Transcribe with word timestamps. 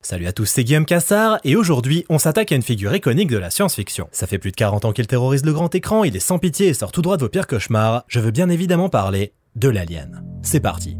Salut 0.00 0.28
à 0.28 0.32
tous, 0.32 0.46
c'est 0.46 0.62
Guillaume 0.62 0.86
Cassard, 0.86 1.40
et 1.42 1.56
aujourd'hui, 1.56 2.04
on 2.08 2.18
s'attaque 2.18 2.52
à 2.52 2.54
une 2.54 2.62
figure 2.62 2.94
iconique 2.94 3.30
de 3.30 3.36
la 3.36 3.50
science-fiction. 3.50 4.06
Ça 4.12 4.28
fait 4.28 4.38
plus 4.38 4.52
de 4.52 4.56
40 4.56 4.84
ans 4.84 4.92
qu'il 4.92 5.08
terrorise 5.08 5.44
le 5.44 5.52
grand 5.52 5.74
écran, 5.74 6.04
il 6.04 6.14
est 6.14 6.20
sans 6.20 6.38
pitié 6.38 6.68
et 6.68 6.74
sort 6.74 6.92
tout 6.92 7.02
droit 7.02 7.16
de 7.16 7.22
vos 7.22 7.28
pires 7.28 7.48
cauchemars. 7.48 8.04
Je 8.06 8.20
veux 8.20 8.30
bien 8.30 8.48
évidemment 8.48 8.88
parler 8.88 9.32
de 9.56 9.68
l'alien. 9.68 10.22
C'est 10.42 10.60
parti. 10.60 10.96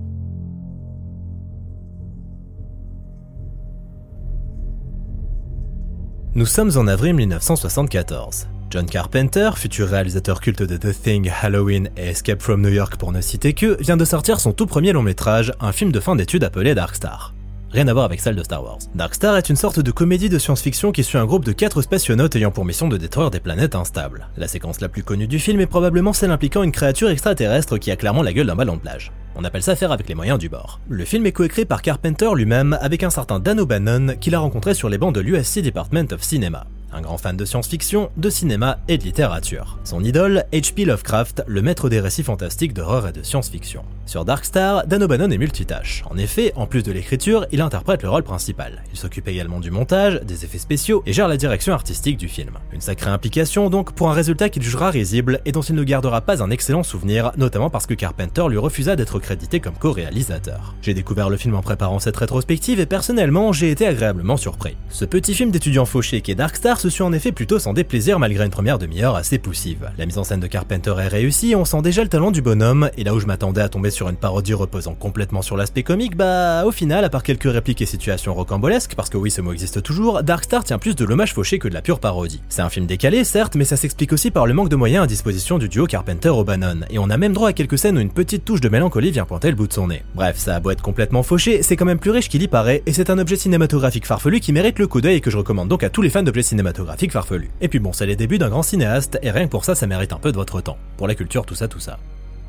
Nous 6.35 6.47
sommes 6.47 6.73
en 6.77 6.89
avril 6.89 7.15
1974. 7.15 8.49
John 8.71 8.87
Carpenter, 8.87 9.51
futur 9.55 9.89
réalisateur 9.89 10.41
culte 10.41 10.65
de 10.65 10.77
The 10.77 10.93
Thing, 10.93 11.31
Halloween 11.41 11.89
et 11.97 12.09
Escape 12.09 12.43
from 12.43 12.63
New 12.63 12.69
York 12.69 12.97
pour 12.97 13.13
ne 13.13 13.21
citer 13.21 13.53
que, 13.55 13.81
vient 13.81 13.97
de 13.97 14.05
sortir 14.05 14.41
son 14.41 14.53
tout 14.53 14.67
premier 14.67 14.93
long 14.93 15.03
métrage, 15.03 15.53
un 15.61 15.71
film 15.71 15.93
de 15.93 16.01
fin 16.01 16.17
d'études 16.17 16.43
appelé 16.43 16.75
Dark 16.75 16.97
Star. 16.97 17.33
Rien 17.71 17.87
à 17.87 17.93
voir 17.93 18.07
avec 18.07 18.21
celle 18.21 18.35
de 18.35 18.43
Star 18.43 18.65
Wars. 18.65 18.79
Dark 18.95 19.15
Star 19.15 19.37
est 19.37 19.51
une 19.51 19.57
sorte 19.57 19.79
de 19.81 19.91
comédie 19.91 20.31
de 20.31 20.39
science-fiction 20.39 20.91
qui 20.91 21.05
suit 21.05 21.19
un 21.19 21.27
groupe 21.27 21.45
de 21.45 21.53
quatre 21.53 21.83
spationautes 21.83 22.35
ayant 22.35 22.51
pour 22.51 22.65
mission 22.65 22.89
de 22.89 22.97
détruire 22.97 23.31
des 23.31 23.41
planètes 23.41 23.75
instables. 23.75 24.29
La 24.39 24.49
séquence 24.49 24.81
la 24.81 24.89
plus 24.89 25.03
connue 25.03 25.27
du 25.27 25.39
film 25.39 25.61
est 25.61 25.67
probablement 25.67 26.15
celle 26.15 26.31
impliquant 26.31 26.63
une 26.63 26.73
créature 26.73 27.11
extraterrestre 27.11 27.77
qui 27.77 27.91
a 27.91 27.97
clairement 27.97 28.23
la 28.23 28.33
gueule 28.33 28.47
d'un 28.47 28.57
ballon 28.57 28.77
de 28.77 28.81
plage. 28.81 29.13
On 29.37 29.45
appelle 29.45 29.63
ça 29.63 29.77
faire 29.77 29.93
avec 29.93 30.09
les 30.09 30.15
moyens 30.15 30.39
du 30.39 30.49
bord. 30.49 30.81
Le 30.89 31.05
film 31.05 31.27
est 31.27 31.33
coécrit 31.33 31.67
par 31.67 31.83
Carpenter 31.83 32.31
lui-même 32.35 32.79
avec 32.81 33.03
un 33.03 33.11
certain 33.11 33.39
Dan 33.39 33.61
O'Bannon 33.61 34.17
qu'il 34.19 34.35
a 34.35 34.39
rencontré 34.39 34.73
sur 34.73 34.89
les 34.89 34.99
bancs 34.99 35.15
de 35.15 35.21
l'USC 35.21 35.61
Department 35.61 36.13
of 36.13 36.23
Cinema 36.23 36.67
un 36.93 37.01
grand 37.01 37.19
fan 37.19 37.37
de 37.37 37.45
science-fiction, 37.45 38.11
de 38.17 38.31
cinéma 38.31 38.79
et 38.89 38.99
de 38.99 39.05
littérature. 39.05 39.79
Son 39.85 40.03
idole, 40.03 40.45
H.P. 40.53 40.85
Lovecraft, 40.85 41.45
le 41.47 41.63
maître 41.63 41.89
des 41.89 42.01
récits 42.01 42.23
fantastiques 42.23 42.75
d'horreur 42.75 43.09
et 43.09 43.13
de 43.13 43.23
science-fiction. 43.23 43.83
Sur 44.07 44.25
Dark 44.25 44.45
Star, 44.45 44.87
Dan 44.87 45.03
O'Bannon 45.03 45.31
est 45.31 45.39
multitâche. 45.39 46.03
En 46.11 46.17
effet, 46.17 46.53
en 46.57 46.67
plus 46.67 46.83
de 46.83 46.93
l'écriture, 46.93 47.47
il 47.53 47.61
interprète 47.61 48.03
le 48.03 48.09
rôle 48.09 48.23
principal. 48.23 48.83
Il 48.91 48.99
s'occupe 48.99 49.29
également 49.29 49.61
du 49.61 49.71
montage, 49.71 50.21
des 50.23 50.47
effets 50.47 50.59
spéciaux 50.59 51.03
et 51.05 51.13
gère 51.13 51.29
la 51.29 51.37
direction 51.37 51.75
artistique 51.75 52.17
du 52.17 52.29
film. 52.29 52.59
Une 52.73 52.81
sacrée 52.81 53.11
implication 53.11 53.69
donc 53.69 53.93
pour 53.93 54.11
un 54.11 54.15
résultat 54.15 54.49
qu'il 54.49 54.63
jugera 54.63 54.91
risible 54.91 55.41
et 55.45 55.53
dont 55.53 55.61
il 55.61 55.75
ne 55.75 55.85
gardera 55.85 56.23
pas 56.23 56.43
un 56.43 56.51
excellent 56.51 56.83
souvenir, 56.83 57.33
notamment 57.37 57.69
parce 57.69 57.87
que 57.87 57.93
Carpenter 57.93 58.45
lui 58.49 58.57
refusa 58.57 58.97
d'être 58.97 59.19
crédité 59.19 59.61
comme 59.61 59.75
co-réalisateur. 59.75 60.75
J'ai 60.81 60.95
découvert 60.95 61.29
le 61.29 61.37
film 61.37 61.55
en 61.55 61.63
préparant 61.63 61.99
cette 61.99 62.17
rétrospective 62.17 62.81
et 62.81 62.87
personnellement, 62.87 63.53
j'ai 63.53 63.71
été 63.71 63.87
agréablement 63.87 64.39
surpris. 64.39 64.77
Ce 64.89 65.05
petit 65.05 65.35
film 65.35 65.51
d'étudiant 65.51 65.85
fauché 65.85 66.23
qui 66.23 66.31
est 66.31 66.35
Dark 66.35 66.57
Star 66.57 66.78
se 66.81 66.91
suit 66.91 67.03
en 67.03 67.13
effet 67.13 67.33
plutôt 67.33 67.59
sans 67.59 67.73
déplaisir 67.73 68.19
malgré 68.19 68.45
une 68.45 68.51
première 68.51 68.79
demi-heure 68.79 69.17
assez 69.17 69.39
poussive. 69.39 69.91
La 69.99 70.07
mise 70.07 70.19
en 70.19 70.25
scène 70.25 70.41
de 70.41 70.47
Carpenter 70.47 70.95
est 70.99 71.09
réussie, 71.09 71.55
on 71.55 71.65
sent 71.65 71.83
déjà 71.83 72.03
le 72.03 72.09
talent 72.09 72.31
du 72.31 72.43
bonhomme, 72.43 72.91
et 72.97 73.05
là 73.05 73.15
où 73.15 73.21
je 73.21 73.27
m'attendais 73.27 73.61
à 73.61 73.69
tomber 73.69 73.91
sur 73.91 74.09
une 74.09 74.17
parodie 74.17 74.55
reposant 74.55 74.95
complètement 74.95 75.43
sur 75.43 75.57
l'aspect 75.57 75.83
comique, 75.83 76.17
bah 76.17 76.65
au 76.65 76.71
final, 76.71 77.05
à 77.05 77.11
part 77.11 77.23
quelques 77.23 77.51
répliques 77.51 77.83
et 77.83 77.87
situations 77.87 78.35
rocambolesques, 78.35 78.95
parce 78.95 79.11
que 79.11 79.17
oui 79.17 79.31
ce 79.31 79.41
mot 79.41 79.53
existe 79.53 79.83
toujours, 79.83 80.23
Darkstar 80.23 80.65
tient 80.65 80.79
plus 80.79 80.95
de 80.95 81.05
l'hommage 81.05 81.35
fauché 81.35 81.59
que 81.59 81.69
de 81.69 81.75
la 81.75 81.83
pure 81.83 82.01
parodie. 82.01 82.41
C'est 82.49 82.63
un 82.63 82.69
film 82.69 82.87
décalé, 82.87 83.25
certes, 83.25 83.57
mais 83.57 83.65
ça 83.65 83.77
s'explique 83.77 84.13
aussi 84.13 84.31
par 84.31 84.47
le 84.47 84.55
manque 84.55 84.69
de 84.69 84.77
moyens 84.77 85.05
à 85.05 85.07
disposition 85.07 85.59
du 85.59 85.69
duo 85.69 85.87
Carpenter-O'Bannon, 85.87 86.81
et 86.91 86.99
on 86.99 87.11
a 87.11 87.17
même 87.17 87.33
droit 87.33 87.49
à 87.49 87.53
quelques 87.53 87.79
scènes 87.79 87.99
où 87.99 88.01
une 88.01 88.13
petite 88.13 88.45
touche 88.45 88.61
de 88.61 88.69
mélancolie 88.69 89.11
vient 89.11 89.25
pointer 89.25 89.51
le 89.51 89.57
bout 89.57 89.67
de 89.67 89.73
son 89.73 89.89
nez. 89.89 90.05
Bref, 90.15 90.37
ça 90.39 90.55
a 90.55 90.61
beau 90.61 90.71
être 90.71 90.83
complètement 90.83 91.23
fauché, 91.23 91.63
c'est 91.63 91.77
quand 91.77 91.85
même 91.85 91.99
plus 91.99 92.13
riche 92.13 92.29
qu'il 92.29 92.43
y 92.43 92.49
paraît, 92.49 92.83
et 92.87 92.93
c'est 92.93 93.11
un 93.11 93.19
objet 93.19 93.37
cinématographique 93.37 94.07
farfelu 94.07 94.41
qui 94.41 94.53
mérite 94.53 94.79
le 94.79 94.87
coup 94.87 95.01
d'œil 95.01 95.17
et 95.17 95.21
que 95.21 95.31
je 95.31 95.37
recommande 95.37 95.69
donc 95.69 95.83
à 95.83 95.91
tous 95.91 96.03
les 96.03 96.11
fans 96.11 96.23
d'objets 96.23 96.43
cinématographiques 96.43 96.68
farfelus. 97.11 97.51
Et 97.61 97.69
puis 97.69 97.79
bon, 97.79 97.93
c'est 97.93 98.07
les 98.07 98.17
débuts 98.17 98.39
d'un 98.39 98.49
grand 98.49 98.63
cinéaste, 98.63 99.19
et 99.23 99.31
rien 99.31 99.47
que 99.47 99.51
pour 99.51 99.65
ça, 99.65 99.75
ça 99.75 99.87
mérite 99.87 100.13
un 100.13 100.19
peu 100.19 100.33
de 100.33 100.37
votre 100.37 100.61
temps. 100.61 100.79
Pour 100.97 101.09
la 101.09 101.15
culture, 101.15 101.47
tout 101.47 101.55
ça, 101.55 101.69
tout 101.69 101.81
ça. 101.81 101.99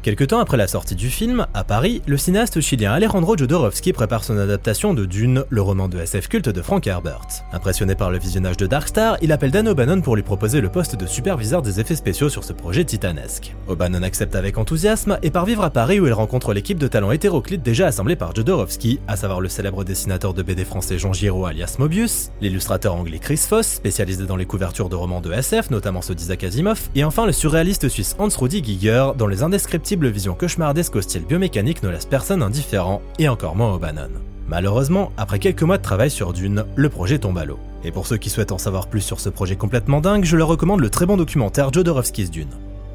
Quelque 0.01 0.23
temps 0.23 0.39
après 0.39 0.55
la 0.55 0.69
sortie 0.69 0.95
du 0.95 1.09
film, 1.09 1.45
à 1.53 1.65
Paris, 1.65 2.01
le 2.07 2.15
cinéaste 2.15 2.61
chilien 2.61 2.93
Alejandro 2.93 3.35
Jodorowsky 3.35 3.91
prépare 3.91 4.23
son 4.23 4.37
adaptation 4.37 4.93
de 4.93 5.05
Dune, 5.05 5.43
le 5.49 5.61
roman 5.61 5.89
de 5.89 5.99
SF 5.99 6.29
culte 6.29 6.47
de 6.47 6.61
Frank 6.61 6.87
Herbert. 6.87 7.27
Impressionné 7.51 7.95
par 7.95 8.09
le 8.09 8.17
visionnage 8.17 8.55
de 8.55 8.65
Dark 8.65 8.87
Star, 8.87 9.17
il 9.21 9.33
appelle 9.33 9.51
Dan 9.51 9.67
O'Bannon 9.67 9.99
pour 9.99 10.15
lui 10.15 10.23
proposer 10.23 10.61
le 10.61 10.69
poste 10.69 10.95
de 10.95 11.05
superviseur 11.05 11.61
des 11.61 11.81
effets 11.81 11.97
spéciaux 11.97 12.29
sur 12.29 12.45
ce 12.45 12.53
projet 12.53 12.85
titanesque. 12.85 13.53
O'Bannon 13.67 14.03
accepte 14.03 14.35
avec 14.35 14.57
enthousiasme 14.57 15.19
et 15.21 15.31
part 15.31 15.43
vivre 15.43 15.65
à 15.65 15.69
Paris 15.69 15.99
où 15.99 16.07
il 16.07 16.13
rencontre 16.13 16.53
l'équipe 16.53 16.79
de 16.79 16.87
talents 16.87 17.11
hétéroclites 17.11 17.61
déjà 17.61 17.87
assemblée 17.87 18.15
par 18.15 18.33
Jodorowsky, 18.33 19.01
à 19.09 19.17
savoir 19.17 19.41
le 19.41 19.49
célèbre 19.49 19.83
dessinateur 19.83 20.33
de 20.33 20.43
BD 20.43 20.63
français 20.63 20.97
Jean 20.97 21.11
Giraud 21.11 21.45
alias 21.45 21.75
Mobius, 21.77 22.31
l'illustrateur 22.39 22.95
anglais 22.95 23.19
Chris 23.19 23.35
Foss, 23.35 23.67
spécialisé 23.67 24.25
dans 24.25 24.37
les 24.37 24.45
couvertures 24.45 24.87
de 24.87 24.95
romans 24.95 25.19
de 25.19 25.33
SF, 25.33 25.71
notamment 25.71 26.01
ceux 26.01 26.15
d'Isaac 26.15 26.45
Asimov, 26.45 26.87
et 26.95 27.03
enfin 27.03 27.25
le 27.25 27.33
surréaliste 27.33 27.89
suisse 27.89 28.15
Hans 28.17 28.29
Rudi 28.29 28.63
Giger 28.63 29.11
dans 29.17 29.27
les 29.27 29.43
indescriptibles 29.43 29.88
vision 29.95 30.35
cauchemardesque 30.35 30.95
au 30.95 31.01
style 31.01 31.25
biomécanique 31.25 31.83
ne 31.83 31.89
laisse 31.89 32.05
personne 32.05 32.43
indifférent, 32.43 33.01
et 33.17 33.29
encore 33.29 33.55
moins 33.55 33.73
O'Bannon. 33.73 34.09
Malheureusement, 34.47 35.11
après 35.17 35.39
quelques 35.39 35.63
mois 35.63 35.77
de 35.77 35.83
travail 35.83 36.09
sur 36.09 36.33
Dune, 36.33 36.65
le 36.75 36.89
projet 36.89 37.19
tombe 37.19 37.37
à 37.37 37.45
l'eau. 37.45 37.59
Et 37.83 37.91
pour 37.91 38.07
ceux 38.07 38.17
qui 38.17 38.29
souhaitent 38.29 38.51
en 38.51 38.57
savoir 38.57 38.87
plus 38.87 39.01
sur 39.01 39.19
ce 39.19 39.29
projet 39.29 39.55
complètement 39.55 40.01
dingue, 40.01 40.25
je 40.25 40.35
leur 40.35 40.47
recommande 40.47 40.81
le 40.81 40.89
très 40.89 41.05
bon 41.05 41.17
documentaire 41.17 41.71
Jodorowsky's 41.71 42.31
Dune. 42.31 42.49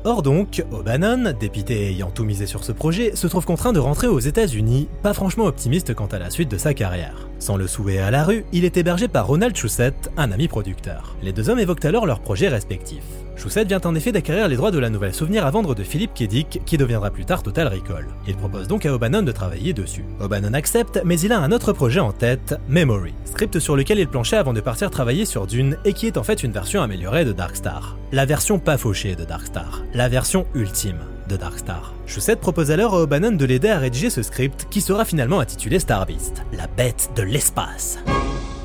Or 0.05 0.23
donc, 0.23 0.63
O'Bannon, 0.71 1.33
dépité 1.39 1.89
ayant 1.89 2.11
tout 2.11 2.25
misé 2.25 2.47
sur 2.47 2.63
ce 2.63 2.73
projet, 2.73 3.17
se 3.17 3.27
trouve 3.27 3.47
contraint 3.47 3.73
de 3.73 3.79
rentrer 3.79 4.07
aux 4.07 4.19
États-Unis, 4.19 4.89
pas 5.03 5.15
franchement 5.15 5.45
optimiste 5.45 5.95
quant 5.95 6.07
à 6.07 6.19
la 6.19 6.29
suite 6.29 6.51
de 6.51 6.59
sa 6.59 6.75
carrière. 6.75 7.29
Sans 7.39 7.57
le 7.57 7.67
souhait 7.67 7.99
à 7.99 8.11
la 8.11 8.25
rue, 8.25 8.45
il 8.53 8.65
est 8.65 8.77
hébergé 8.77 9.09
par 9.09 9.27
Ronald 9.27 9.57
Shusett, 9.57 10.11
un 10.17 10.33
ami 10.33 10.49
producteur. 10.49 11.17
Les 11.23 11.33
deux 11.33 11.51
hommes 11.51 11.59
évoquent 11.59 11.85
alors 11.85 12.07
leurs 12.07 12.21
projets 12.21 12.49
respectifs. 12.49 13.05
Shusett 13.37 13.67
vient 13.67 13.81
en 13.85 13.95
effet 13.95 14.13
d'acquérir 14.13 14.49
les 14.49 14.57
droits 14.57 14.71
de 14.71 14.79
la 14.79 14.91
nouvelle 14.91 15.15
souvenir 15.15 15.45
à 15.45 15.51
vendre 15.51 15.75
de 15.75 15.83
Philippe 15.83 16.15
Kedic, 16.15 16.63
qui 16.65 16.79
deviendra 16.79 17.11
plus 17.11 17.25
tard 17.25 17.43
Total 17.43 17.69
Recall. 17.69 18.07
Il 18.27 18.37
propose 18.37 18.69
donc 18.69 18.87
à 18.87 18.95
O'Bannon 18.95 19.23
de 19.23 19.33
travailler 19.33 19.73
dessus. 19.73 20.05
O'Bannon 20.21 20.55
accepte, 20.55 21.03
mais 21.05 21.19
il 21.21 21.33
a 21.33 21.41
un 21.41 21.53
autre 21.53 21.73
projet 21.73 22.01
en 22.01 22.13
tête, 22.13 22.55
Memory, 22.69 23.15
script 23.25 23.59
sur 23.59 23.77
lequel 23.77 23.99
il 23.99 24.09
planchait 24.09 24.37
avant 24.37 24.53
de 24.53 24.61
partir 24.61 24.91
travailler 24.91 25.25
sur 25.25 25.47
Dune 25.47 25.77
et 25.85 25.93
qui 25.93 26.07
est 26.07 26.17
en 26.17 26.23
fait 26.23 26.43
une 26.43 26.53
version 26.53 26.83
améliorée 26.83 27.25
de 27.25 27.33
Darkstar. 27.33 27.97
La 28.13 28.25
version 28.25 28.59
pas 28.59 28.79
fauchée 28.79 29.17
de 29.17 29.25
Darkstar, 29.25 29.83
la 29.93 30.09
version 30.09 30.47
ultime 30.55 31.05
de 31.29 31.37
Darkstar. 31.37 31.95
Shusett 32.07 32.41
propose 32.41 32.71
alors 32.71 32.95
à 32.95 33.03
O'Bannon 33.03 33.33
de 33.33 33.45
l'aider 33.45 33.71
à 33.71 33.79
rédiger 33.79 34.11
ce 34.11 34.23
script 34.23 34.67
qui 34.71 34.81
sera 34.81 35.05
finalement 35.05 35.41
intitulé 35.41 35.79
Star 35.79 36.07
Beast, 36.07 36.45
la 36.53 36.67
bête 36.67 37.11
de 37.17 37.23
l'espace. 37.23 37.99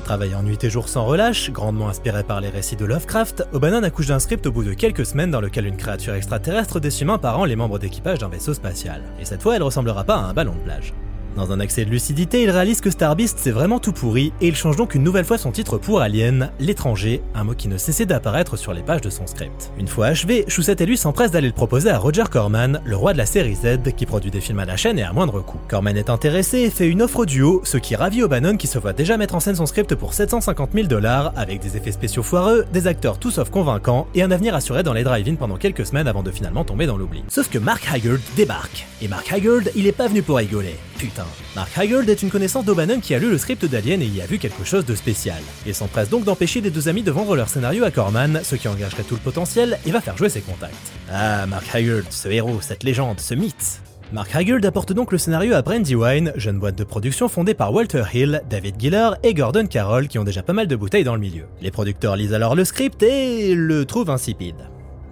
Travaillant 0.04 0.42
nuit 0.42 0.58
et 0.62 0.70
jour 0.70 0.88
sans 0.88 1.04
relâche, 1.04 1.50
grandement 1.50 1.88
inspiré 1.88 2.24
par 2.24 2.40
les 2.40 2.48
récits 2.48 2.76
de 2.76 2.84
Lovecraft, 2.84 3.44
O'Bannon 3.52 3.84
accouche 3.84 4.08
d'un 4.08 4.18
script 4.18 4.46
au 4.46 4.52
bout 4.52 4.64
de 4.64 4.74
quelques 4.74 5.06
semaines 5.06 5.30
dans 5.30 5.40
lequel 5.40 5.66
une 5.66 5.76
créature 5.76 6.14
extraterrestre 6.14 6.80
décime 6.80 7.16
par 7.22 7.38
an 7.38 7.44
les 7.44 7.54
membres 7.56 7.78
d'équipage 7.78 8.18
d'un 8.18 8.28
vaisseau 8.28 8.52
spatial. 8.52 9.02
Et 9.20 9.24
cette 9.24 9.42
fois, 9.42 9.54
elle 9.56 9.62
ressemblera 9.62 10.02
pas 10.04 10.16
à 10.16 10.24
un 10.24 10.34
ballon 10.34 10.54
de 10.54 10.64
plage. 10.64 10.92
Dans 11.36 11.52
un 11.52 11.60
accès 11.60 11.84
de 11.84 11.90
lucidité, 11.90 12.42
il 12.42 12.50
réalise 12.50 12.80
que 12.80 12.90
Starbeast 12.90 13.38
c'est 13.38 13.50
vraiment 13.50 13.78
tout 13.78 13.92
pourri 13.92 14.32
et 14.40 14.48
il 14.48 14.56
change 14.56 14.76
donc 14.76 14.94
une 14.94 15.04
nouvelle 15.04 15.24
fois 15.24 15.38
son 15.38 15.52
titre 15.52 15.78
pour 15.78 16.00
Alien, 16.00 16.50
l'étranger, 16.58 17.22
un 17.34 17.44
mot 17.44 17.54
qui 17.54 17.68
ne 17.68 17.78
cessait 17.78 18.06
d'apparaître 18.06 18.56
sur 18.56 18.72
les 18.72 18.82
pages 18.82 19.00
de 19.00 19.10
son 19.10 19.26
script. 19.26 19.70
Une 19.78 19.88
fois 19.88 20.06
achevé, 20.06 20.44
Choussette 20.48 20.80
et 20.80 20.86
lui 20.86 20.96
s'empressent 20.96 21.30
d'aller 21.30 21.46
le 21.46 21.54
proposer 21.54 21.90
à 21.90 21.98
Roger 21.98 22.24
Corman, 22.30 22.80
le 22.84 22.96
roi 22.96 23.12
de 23.12 23.18
la 23.18 23.26
série 23.26 23.54
Z, 23.54 23.92
qui 23.96 24.06
produit 24.06 24.30
des 24.30 24.40
films 24.40 24.58
à 24.58 24.64
la 24.64 24.76
chaîne 24.76 24.98
et 24.98 25.02
à 25.02 25.12
moindre 25.12 25.40
coût. 25.40 25.58
Corman 25.68 25.96
est 25.96 26.10
intéressé 26.10 26.58
et 26.58 26.70
fait 26.70 26.88
une 26.88 27.02
offre 27.02 27.20
au 27.20 27.26
duo, 27.26 27.60
ce 27.64 27.76
qui 27.76 27.94
ravit 27.94 28.22
O'Bannon 28.22 28.56
qui 28.56 28.66
se 28.66 28.78
voit 28.78 28.92
déjà 28.92 29.16
mettre 29.16 29.34
en 29.34 29.40
scène 29.40 29.56
son 29.56 29.66
script 29.66 29.94
pour 29.94 30.14
750 30.14 30.70
000 30.74 30.88
dollars, 30.88 31.32
avec 31.36 31.60
des 31.60 31.76
effets 31.76 31.92
spéciaux 31.92 32.22
foireux, 32.22 32.66
des 32.72 32.86
acteurs 32.86 33.18
tout 33.18 33.30
sauf 33.30 33.50
convaincants 33.50 34.08
et 34.14 34.22
un 34.22 34.30
avenir 34.30 34.54
assuré 34.54 34.82
dans 34.82 34.92
les 34.92 35.04
drive-in 35.04 35.36
pendant 35.36 35.56
quelques 35.56 35.86
semaines 35.86 36.08
avant 36.08 36.22
de 36.22 36.30
finalement 36.30 36.64
tomber 36.64 36.86
dans 36.86 36.96
l'oubli. 36.96 37.22
Sauf 37.28 37.48
que 37.48 37.58
Mark 37.58 37.86
Haggard 37.92 38.18
débarque. 38.36 38.86
Et 39.00 39.08
Mark 39.08 39.32
Haggard, 39.32 39.62
il 39.76 39.86
est 39.86 39.92
pas 39.92 40.08
venu 40.08 40.22
pour 40.22 40.36
rigoler. 40.36 40.76
Putain. 40.98 41.19
Mark 41.56 41.70
Haggard 41.76 42.08
est 42.08 42.22
une 42.22 42.30
connaissance 42.30 42.64
d'O'Bannon 42.64 43.00
qui 43.00 43.14
a 43.14 43.18
lu 43.18 43.30
le 43.30 43.38
script 43.38 43.64
d'Alien 43.64 44.02
et 44.02 44.06
y 44.06 44.20
a 44.20 44.26
vu 44.26 44.38
quelque 44.38 44.64
chose 44.64 44.84
de 44.84 44.94
spécial. 44.94 45.40
Il 45.66 45.74
s'empresse 45.74 46.08
donc 46.08 46.24
d'empêcher 46.24 46.60
les 46.60 46.70
deux 46.70 46.88
amis 46.88 47.02
de 47.02 47.10
vendre 47.10 47.36
leur 47.36 47.48
scénario 47.48 47.84
à 47.84 47.90
Corman, 47.90 48.40
ce 48.42 48.56
qui 48.56 48.68
engagerait 48.68 49.02
tout 49.02 49.14
le 49.14 49.20
potentiel 49.20 49.78
et 49.86 49.90
va 49.90 50.00
faire 50.00 50.16
jouer 50.16 50.28
ses 50.28 50.40
contacts. 50.40 50.74
Ah, 51.10 51.46
Mark 51.46 51.66
Haggard, 51.72 52.04
ce 52.10 52.28
héros, 52.28 52.60
cette 52.60 52.82
légende, 52.82 53.20
ce 53.20 53.34
mythe. 53.34 53.80
Mark 54.12 54.34
Haggard 54.34 54.60
apporte 54.64 54.92
donc 54.92 55.12
le 55.12 55.18
scénario 55.18 55.54
à 55.54 55.62
Brandywine, 55.62 56.32
jeune 56.34 56.58
boîte 56.58 56.76
de 56.76 56.82
production 56.82 57.28
fondée 57.28 57.54
par 57.54 57.72
Walter 57.72 58.02
Hill, 58.12 58.42
David 58.50 58.74
Giller 58.78 59.10
et 59.22 59.34
Gordon 59.34 59.66
Carroll 59.66 60.08
qui 60.08 60.18
ont 60.18 60.24
déjà 60.24 60.42
pas 60.42 60.52
mal 60.52 60.66
de 60.66 60.74
bouteilles 60.74 61.04
dans 61.04 61.14
le 61.14 61.20
milieu. 61.20 61.44
Les 61.60 61.70
producteurs 61.70 62.16
lisent 62.16 62.34
alors 62.34 62.56
le 62.56 62.64
script 62.64 63.02
et 63.04 63.54
le 63.54 63.84
trouvent 63.84 64.10
insipide. 64.10 64.56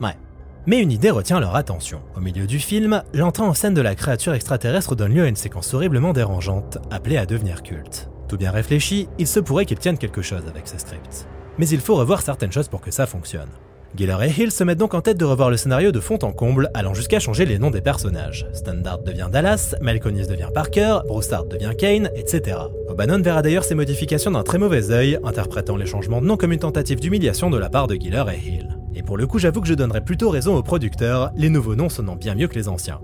Ouais. 0.00 0.16
Mais 0.68 0.82
une 0.82 0.92
idée 0.92 1.08
retient 1.08 1.40
leur 1.40 1.56
attention. 1.56 2.02
Au 2.14 2.20
milieu 2.20 2.46
du 2.46 2.58
film, 2.58 3.02
l'entrée 3.14 3.42
en 3.42 3.54
scène 3.54 3.72
de 3.72 3.80
la 3.80 3.94
créature 3.94 4.34
extraterrestre 4.34 4.94
donne 4.94 5.14
lieu 5.14 5.22
à 5.22 5.28
une 5.28 5.34
séquence 5.34 5.72
horriblement 5.72 6.12
dérangeante, 6.12 6.76
appelée 6.90 7.16
à 7.16 7.24
devenir 7.24 7.62
culte. 7.62 8.10
Tout 8.28 8.36
bien 8.36 8.50
réfléchi, 8.50 9.08
il 9.18 9.26
se 9.26 9.40
pourrait 9.40 9.64
qu'ils 9.64 9.78
tiennent 9.78 9.96
quelque 9.96 10.20
chose 10.20 10.42
avec 10.46 10.68
ce 10.68 10.76
script. 10.76 11.26
Mais 11.56 11.66
il 11.70 11.80
faut 11.80 11.94
revoir 11.94 12.20
certaines 12.20 12.52
choses 12.52 12.68
pour 12.68 12.82
que 12.82 12.90
ça 12.90 13.06
fonctionne. 13.06 13.48
Giller 13.96 14.18
et 14.22 14.42
Hill 14.42 14.50
se 14.50 14.62
mettent 14.62 14.76
donc 14.76 14.92
en 14.92 15.00
tête 15.00 15.16
de 15.16 15.24
revoir 15.24 15.48
le 15.48 15.56
scénario 15.56 15.90
de 15.90 16.00
fond 16.00 16.18
en 16.20 16.32
comble, 16.32 16.68
allant 16.74 16.92
jusqu'à 16.92 17.18
changer 17.18 17.46
les 17.46 17.58
noms 17.58 17.70
des 17.70 17.80
personnages. 17.80 18.46
Standard 18.52 18.98
devient 18.98 19.30
Dallas, 19.32 19.74
Malconis 19.80 20.26
devient 20.26 20.50
Parker, 20.52 20.98
Broussard 21.06 21.46
devient 21.46 21.72
Kane, 21.78 22.10
etc. 22.14 22.58
O'Bannon 22.90 23.22
verra 23.22 23.40
d'ailleurs 23.40 23.64
ces 23.64 23.74
modifications 23.74 24.32
d'un 24.32 24.42
très 24.42 24.58
mauvais 24.58 24.90
œil, 24.90 25.18
interprétant 25.24 25.76
les 25.76 25.86
changements 25.86 26.20
de 26.20 26.26
nom 26.26 26.36
comme 26.36 26.52
une 26.52 26.58
tentative 26.58 27.00
d'humiliation 27.00 27.48
de 27.48 27.56
la 27.56 27.70
part 27.70 27.86
de 27.86 27.94
Giller 27.94 28.24
et 28.34 28.46
Hill. 28.46 28.78
Et 28.98 29.02
pour 29.04 29.16
le 29.16 29.28
coup, 29.28 29.38
j'avoue 29.38 29.60
que 29.60 29.68
je 29.68 29.74
donnerais 29.74 30.00
plutôt 30.00 30.28
raison 30.28 30.56
aux 30.56 30.62
producteurs, 30.64 31.30
les 31.36 31.50
nouveaux 31.50 31.76
noms 31.76 31.88
sonnant 31.88 32.16
bien 32.16 32.34
mieux 32.34 32.48
que 32.48 32.56
les 32.56 32.68
anciens. 32.68 32.98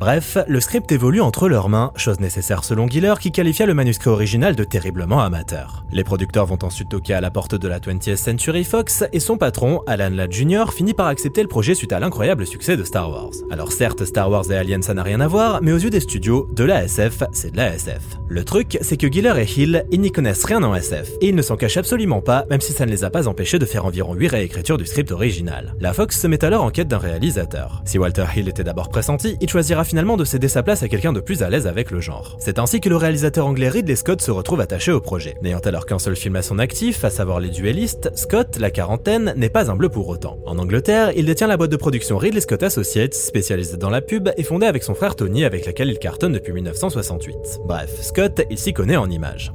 Bref, 0.00 0.38
le 0.48 0.60
script 0.60 0.90
évolue 0.92 1.20
entre 1.20 1.46
leurs 1.46 1.68
mains, 1.68 1.92
chose 1.94 2.20
nécessaire 2.20 2.64
selon 2.64 2.88
Giller 2.88 3.16
qui 3.20 3.32
qualifia 3.32 3.66
le 3.66 3.74
manuscrit 3.74 4.08
original 4.08 4.56
de 4.56 4.64
terriblement 4.64 5.20
amateur. 5.20 5.84
Les 5.92 6.04
producteurs 6.04 6.46
vont 6.46 6.58
ensuite 6.62 6.88
toquer 6.88 7.12
à 7.12 7.20
la 7.20 7.30
porte 7.30 7.54
de 7.54 7.68
la 7.68 7.80
20th 7.80 8.16
Century 8.16 8.64
Fox 8.64 9.04
et 9.12 9.20
son 9.20 9.36
patron, 9.36 9.82
Alan 9.86 10.08
Ladd 10.08 10.32
Jr., 10.32 10.72
finit 10.74 10.94
par 10.94 11.08
accepter 11.08 11.42
le 11.42 11.48
projet 11.48 11.74
suite 11.74 11.92
à 11.92 12.00
l'incroyable 12.00 12.46
succès 12.46 12.78
de 12.78 12.84
Star 12.84 13.10
Wars. 13.10 13.32
Alors 13.50 13.72
certes, 13.72 14.06
Star 14.06 14.30
Wars 14.30 14.50
et 14.50 14.56
Alien 14.56 14.82
ça 14.82 14.94
n'a 14.94 15.02
rien 15.02 15.20
à 15.20 15.28
voir, 15.28 15.60
mais 15.60 15.70
aux 15.70 15.76
yeux 15.76 15.90
des 15.90 16.00
studios, 16.00 16.48
de 16.50 16.64
la 16.64 16.84
SF, 16.84 17.24
c'est 17.32 17.50
de 17.50 17.58
la 17.58 17.74
SF. 17.74 18.00
Le 18.26 18.42
truc, 18.42 18.78
c'est 18.80 18.96
que 18.96 19.06
Giller 19.06 19.34
et 19.36 19.44
Hill, 19.44 19.84
ils 19.92 20.00
n'y 20.00 20.12
connaissent 20.12 20.44
rien 20.44 20.62
en 20.62 20.74
SF, 20.74 21.10
et 21.20 21.28
ils 21.28 21.34
ne 21.34 21.42
s'en 21.42 21.56
cachent 21.56 21.76
absolument 21.76 22.22
pas, 22.22 22.46
même 22.48 22.62
si 22.62 22.72
ça 22.72 22.86
ne 22.86 22.90
les 22.90 23.04
a 23.04 23.10
pas 23.10 23.28
empêchés 23.28 23.58
de 23.58 23.66
faire 23.66 23.84
environ 23.84 24.14
8 24.14 24.28
réécritures 24.28 24.78
du 24.78 24.86
script 24.86 25.12
original. 25.12 25.74
La 25.78 25.92
Fox 25.92 26.18
se 26.18 26.26
met 26.26 26.42
alors 26.42 26.64
en 26.64 26.70
quête 26.70 26.88
d'un 26.88 26.96
réalisateur. 26.96 27.82
Si 27.84 27.98
Walter 27.98 28.24
Hill 28.34 28.48
était 28.48 28.64
d'abord 28.64 28.88
pressenti, 28.88 29.36
il 29.42 29.50
choisira 29.50 29.84
finalement 29.90 30.16
de 30.16 30.24
céder 30.24 30.46
sa 30.46 30.62
place 30.62 30.84
à 30.84 30.88
quelqu'un 30.88 31.12
de 31.12 31.18
plus 31.18 31.42
à 31.42 31.50
l'aise 31.50 31.66
avec 31.66 31.90
le 31.90 32.00
genre. 32.00 32.36
C'est 32.38 32.60
ainsi 32.60 32.80
que 32.80 32.88
le 32.88 32.94
réalisateur 32.94 33.44
anglais 33.44 33.68
Ridley 33.68 33.96
Scott 33.96 34.22
se 34.22 34.30
retrouve 34.30 34.60
attaché 34.60 34.92
au 34.92 35.00
projet. 35.00 35.34
N'ayant 35.42 35.58
alors 35.58 35.84
qu'un 35.84 35.98
seul 35.98 36.14
film 36.14 36.36
à 36.36 36.42
son 36.42 36.60
actif, 36.60 37.04
à 37.04 37.10
savoir 37.10 37.40
Les 37.40 37.48
Duellistes, 37.48 38.08
Scott, 38.14 38.56
la 38.60 38.70
quarantaine, 38.70 39.34
n'est 39.36 39.50
pas 39.50 39.68
un 39.68 39.74
bleu 39.74 39.88
pour 39.88 40.08
autant. 40.08 40.38
En 40.46 40.60
Angleterre, 40.60 41.10
il 41.16 41.26
détient 41.26 41.48
la 41.48 41.56
boîte 41.56 41.72
de 41.72 41.76
production 41.76 42.18
Ridley 42.18 42.40
Scott 42.40 42.62
Associates, 42.62 43.14
spécialisée 43.14 43.78
dans 43.78 43.90
la 43.90 44.00
pub 44.00 44.30
et 44.36 44.44
fondée 44.44 44.66
avec 44.66 44.84
son 44.84 44.94
frère 44.94 45.16
Tony 45.16 45.44
avec 45.44 45.66
laquelle 45.66 45.90
il 45.90 45.98
cartonne 45.98 46.34
depuis 46.34 46.52
1968. 46.52 47.36
Bref, 47.64 47.90
Scott, 48.00 48.42
il 48.48 48.58
s'y 48.58 48.72
connaît 48.72 48.96
en 48.96 49.10
images. 49.10 49.52